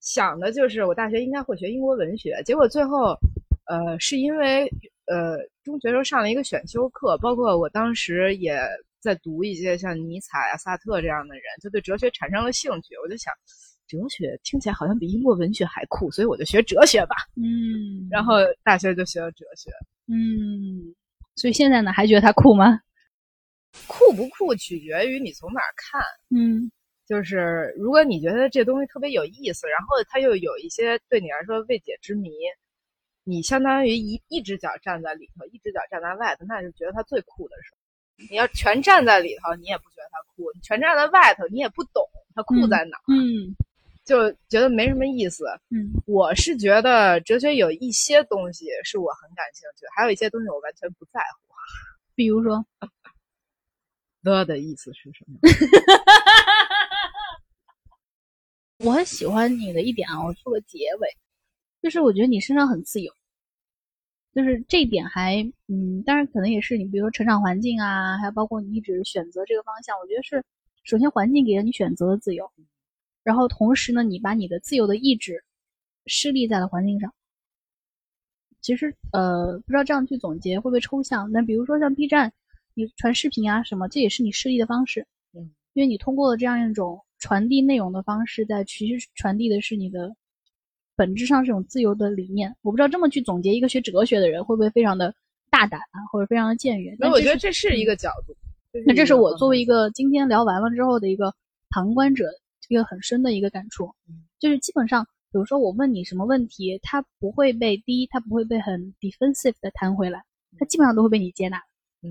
[0.00, 2.42] 想的就是我大学应该会学英国文学。
[2.44, 3.16] 结果最后，
[3.66, 4.68] 呃，是因为
[5.06, 8.60] 呃中学时候上了一个选修课，包括我当时也。
[9.00, 12.94] 在读一些像尼采啊、萨特这样的人，就对哲学产生了兴趣。
[13.02, 13.32] 我就想，
[13.86, 17.16] 哲学听起来好像比英国文学还酷，所以我就学哲学吧。
[17.36, 19.70] 嗯，然后大学就学了哲学。
[20.06, 20.94] 嗯，
[21.36, 22.80] 所以现在呢，还觉得它酷吗？
[23.86, 26.02] 酷不酷取决于你从哪儿看。
[26.34, 26.72] 嗯，
[27.06, 32.30] 就是如果你觉得这东西特别有意思，然后它又有一些对你来说未解之谜，
[33.24, 37.77] 你相当于一一只脚站在里头，一只脚站在外头，那就觉得它最酷的时候。
[38.30, 42.02] 你要全站在里头，你也不觉得它酷；你全站在外头，你也不懂
[42.34, 42.98] 它酷在哪。
[43.06, 43.54] 嗯，
[44.04, 45.44] 就觉得没什么意思。
[45.70, 51.54] 嗯，我是觉得哲学有一些东西是我很感兴趣，还有一些东西我完全不在乎。
[52.16, 52.66] 比如说
[54.24, 55.38] ，the 的意思是什么？
[58.84, 61.08] 我很喜欢你的一点啊，我做个结尾，
[61.80, 63.12] 就是我觉得你身上很自由。
[64.38, 70.44] 就是这一点还，嗯，当然可能也是你，比如说成长环境啊，还有包括你一直选择这个方向，我觉得是
[70.84, 72.48] 首先环境给了你选择的自由，
[73.24, 75.42] 然后同时呢，你把你的自由的意志
[76.06, 77.12] 施力在了环境上。
[78.60, 81.28] 其实，呃，不知道这样去总结会不会抽象？
[81.32, 82.32] 那比如说像 B 站，
[82.74, 90.14] 你传视频啊什么，这也是你施力的方式，嗯，因为你通过了这样一种传递内容的方式，在其实传递的是你的。
[90.98, 95.14] 本质上是一种自由的理念，我不知道这么去总结一个学哲学的人会不会非常的
[95.48, 96.96] 大胆啊，或者非常的僭越？
[96.98, 98.34] 那我觉得这是一个角度。
[98.84, 101.32] 那这是我作为一个今天聊完了之后的一个
[101.70, 102.28] 旁观者，
[102.68, 103.88] 一个很深的一个感触，
[104.40, 110.24] 就是基本上，比如说我问你什么问题，他不会被第一，他不会被很 defensive 的弹回来，
[110.58, 111.62] 他基本上都会被你接纳，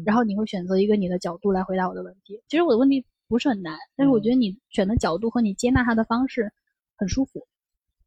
[0.06, 2.42] 然后你会选择一个你的角度来回答我的问题。
[2.48, 6.50] 其实我的问题不是很难，但是我觉得你选的角度和你接纳他的方式
[6.96, 7.46] 很舒服。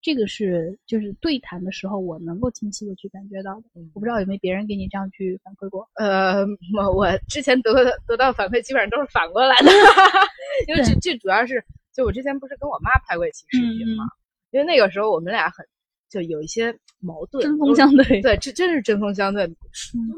[0.02, 3.62] 这个是就是对谈的时候我能够清晰的去感觉到的。
[3.74, 5.88] 嗯我不知道有没有别人给你这样去反馈过？
[5.94, 6.44] 呃，
[6.76, 9.70] 我我之前得的得到反馈基本上都是反过来的
[10.68, 14.04] 因为这这主要是就我之前不是跟我妈拍过一期视频嘛，
[14.52, 15.64] 因为那个时候我们俩很
[16.08, 18.20] 就有一些矛盾，针锋相对。
[18.20, 19.54] 对，这真是针锋相对，恨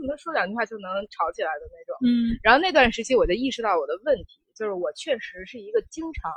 [0.01, 1.97] 不得说两句话就能吵起来的那种。
[2.07, 6.33] 嗯然后那段时期我就意识到我的问题，就是我确实是一个经常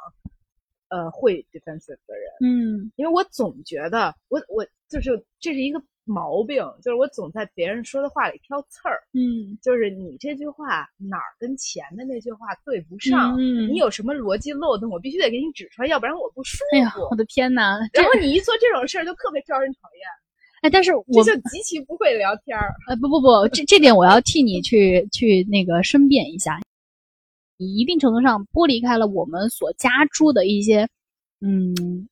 [0.90, 17.02] 呃会 defensive 的人，嗯因为我总觉得我我就是这是一个毛病，就是我总在别人说的话里挑刺儿，嗯就是你这句话哪儿跟前的那句话对不上，嗯你有什么逻辑漏洞，我必须得给你指出来，要不然我不舒哎呀，服。
[17.10, 17.80] 我的天呐！
[17.94, 20.08] 然后你一做这种事儿，就特别招人讨厌，
[20.62, 22.70] 哎，但是我这就极其不会聊天儿。
[22.88, 26.60] 呃不不不，这这点我要替你去去那个申辩一下。
[27.58, 30.88] 一定程度上剥离开了我们所加诸的一些
[31.42, 32.08] 嗯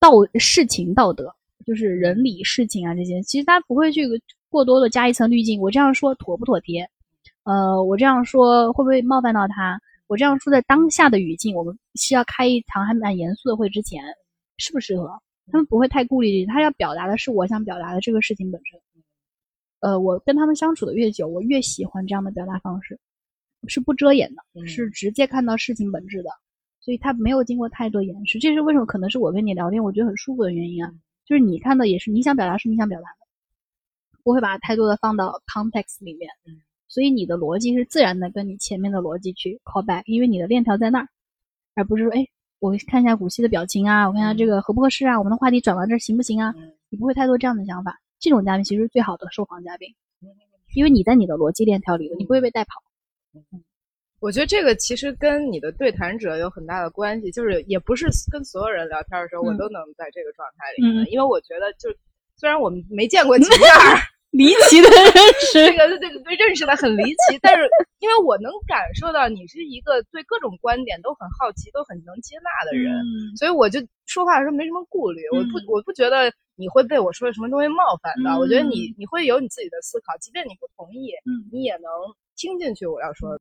[0.00, 1.34] 道事情道德，
[1.66, 4.02] 就是人理事情啊这些，其实他不会去
[4.48, 5.60] 过多的加一层滤镜。
[5.60, 6.88] 我这样说妥不妥帖？
[7.44, 9.80] 呃，我这样说会不会冒犯到他？
[10.06, 14.02] 我这样说在当下的语境，我们需要开一场还蛮严肃的会之前，
[14.58, 15.10] 适不适合？
[15.50, 18.80] 他们不会太顾虑，他要表达的是我想表达的这个事情本身。
[19.80, 23.00] 呃，我跟他们相处的越久，我越喜欢这样的表达方式，
[23.68, 26.30] 是不遮掩的，嗯是直接看到事情本质的，
[26.80, 28.38] 所以他没有经过太多掩饰。
[28.38, 28.86] 这是为什么？
[28.86, 30.92] 可能是我跟你聊天，我觉得很舒服的原因啊，
[31.24, 41.08] 就是你看的也是你想表达是你想表达的，不会把太多的放到 context 里面，嗯所以你的逻辑是自然的跟你前面的逻辑去 call back，因为你的链条在那儿，
[41.74, 42.26] 而不是说哎，
[42.58, 46.52] 我看一下古希的表情啊，我看一下这个合不合适啊，我们的话题转到这儿行不行啊？
[46.58, 47.98] 嗯你不会太多这样的想法。
[48.20, 49.88] 这种嘉宾其实是最好的受访嘉宾，
[50.74, 52.82] 因为你在你的逻辑链条里，你不会被带跑。
[54.20, 59.58] 我觉得这个其实跟你的对谈者有很大的关系，就是也不是跟所有人聊天的时候，我嗯。
[59.58, 61.04] 都能在这个状态里面。
[61.04, 61.10] 嗯。
[61.10, 61.90] 因为我觉得，就
[62.36, 63.98] 虽然我们没见过几 面儿，
[64.30, 65.10] 离奇的认
[65.42, 67.68] 识这，个对对对，认识的很离奇，但是
[67.98, 75.64] 因为我能感受到你是一个对各种观点都很好奇、都很能接纳的人，嗯所以我就说话的时候没什么顾虑，我不嗯。
[75.66, 81.50] 我不觉得你会被我说的什么东西冒犯到，嗯我觉得你你会有你自己的思考，即便你不同意，嗯。
[81.52, 81.90] 你也能
[82.42, 83.40] 听进去我要说的。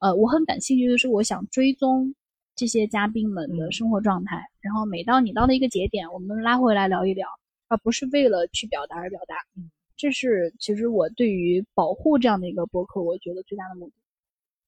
[0.00, 2.12] 呃，我很感兴趣的是，我想追踪
[2.56, 7.28] 这些嘉宾们的嗯生活状态，然后每到你到的一个节点，我们拉回来聊一聊，
[7.68, 9.36] 而不是为了去表达而表达。
[9.56, 13.92] 嗯，这是其实我对于保护这样的一个博客，我觉得最大的目的。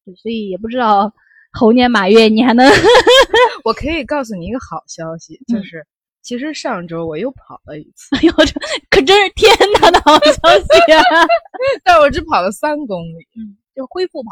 [0.05, 1.12] 对，所以也不知道
[1.53, 2.70] 猴年马月你还能
[3.64, 5.85] 我可以告诉你一个好消息，就嗯是、
[6.20, 8.61] 其实上周我又跑了一次，哎呦，这
[8.91, 11.03] 可真是天大的好消息啊！
[11.83, 14.31] 但我只跑了三公里，嗯，就恢复跑。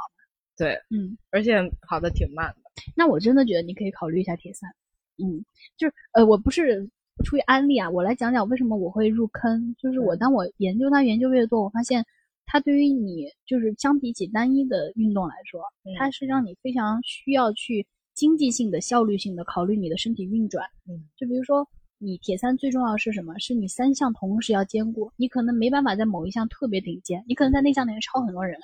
[0.57, 1.57] 对，嗯，而且
[1.88, 2.70] 跑的挺慢的。
[2.95, 4.68] 那我真的觉得你可以考虑一下铁三。
[5.16, 5.45] 嗯，
[5.76, 6.88] 就是呃，我不是
[7.24, 9.74] 出于安利啊，我来讲讲为什么我会入坑。
[9.78, 12.05] 就是我嗯当我研究它研究越多，我发现
[12.47, 20.66] 它对于你就是相比起单一的运动来说，嗯它是让你非常需要去经济性的、效率性的考虑你的身体运转。
[20.88, 21.66] 嗯，就比如说
[21.99, 23.38] 你铁三最重要的是什么？
[23.38, 25.11] 是你三项同时要兼顾。
[25.16, 28.59] 你可能没办法在某一项特别顶尖，你可能在那项里面超很多人。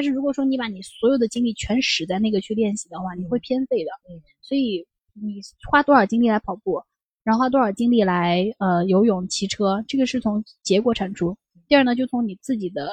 [0.00, 3.90] 但是如果说你把你所有的精力全使在那个去练习的话，你会偏废的。
[4.08, 6.82] 嗯，所以你花多少精力来跑步，
[7.22, 11.36] 然后花多少精力来呃游泳、骑车，这个是从结果产出。
[11.68, 12.88] 第二呢，就从你自己的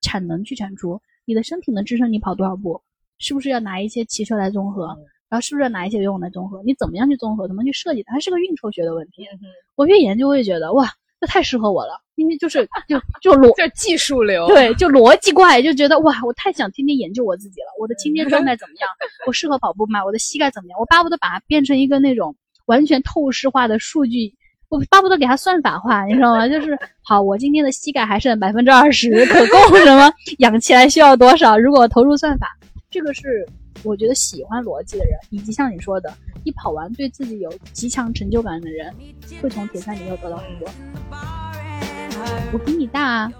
[0.00, 2.80] 产能去产出，你的身体能支撑你跑多少步，
[3.18, 6.62] 是不是要拿一些骑车来综合，嗯然后是不是要拿一些游泳来综合？
[6.62, 9.24] 你怎么样去综合，怎么去设计它，它是个运筹学的问题。
[9.24, 9.40] 嗯
[9.74, 10.88] 我越研究，我越觉得哇，
[11.20, 14.46] 这太适合我了，因为就是就就逻 就技术流。
[14.46, 18.88] 对，就逻辑怪，就觉得哇，我太想天天研究我自己了，我的今天状态怎么样，
[19.26, 20.04] 我适合跑步吗？
[20.04, 20.78] 我的膝盖怎么样？
[20.78, 22.34] 我巴不得把它变成一个那种
[22.66, 24.32] 完全透视化的数据，
[24.68, 26.48] 我巴不得给它算法化，你知道吗？
[26.48, 31.58] 就是好，我今天的膝盖还剩百分之二十，可供 什么养起来需要多少？
[31.58, 32.46] 如果投入算法，
[32.90, 33.44] 这个是
[33.82, 36.12] 我觉得喜欢逻辑的人，以及像你说的，
[36.44, 38.92] 一跑完对自己有极强成就感的人，
[39.40, 40.68] 会从铁三里头得到很多。
[42.52, 43.32] 我比你大啊，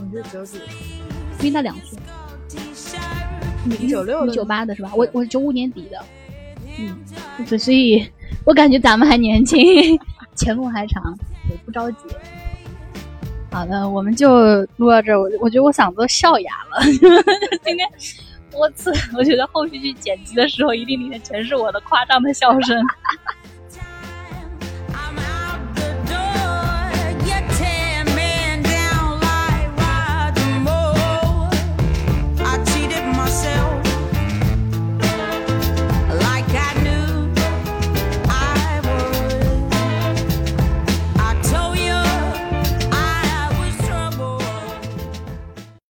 [0.00, 0.58] 你是九几？
[1.38, 1.98] 比你大两岁。
[3.64, 4.90] 你九六的你九八的是吧？
[4.94, 6.04] 我我九五年底的，
[6.78, 6.96] 嗯，
[7.48, 8.04] 对，所以
[8.44, 9.60] 我感觉咱们还年轻，
[10.34, 11.16] 前路还长，
[11.48, 11.98] 也不着急。
[13.50, 15.20] 好的，我们就录到这儿。
[15.20, 16.82] 我我觉得我嗓子都笑哑了，
[17.62, 17.88] 今 天
[18.54, 22.80] 我次， 我觉得后续去剪辑的时候，一定里面全是我的夸张的笑声。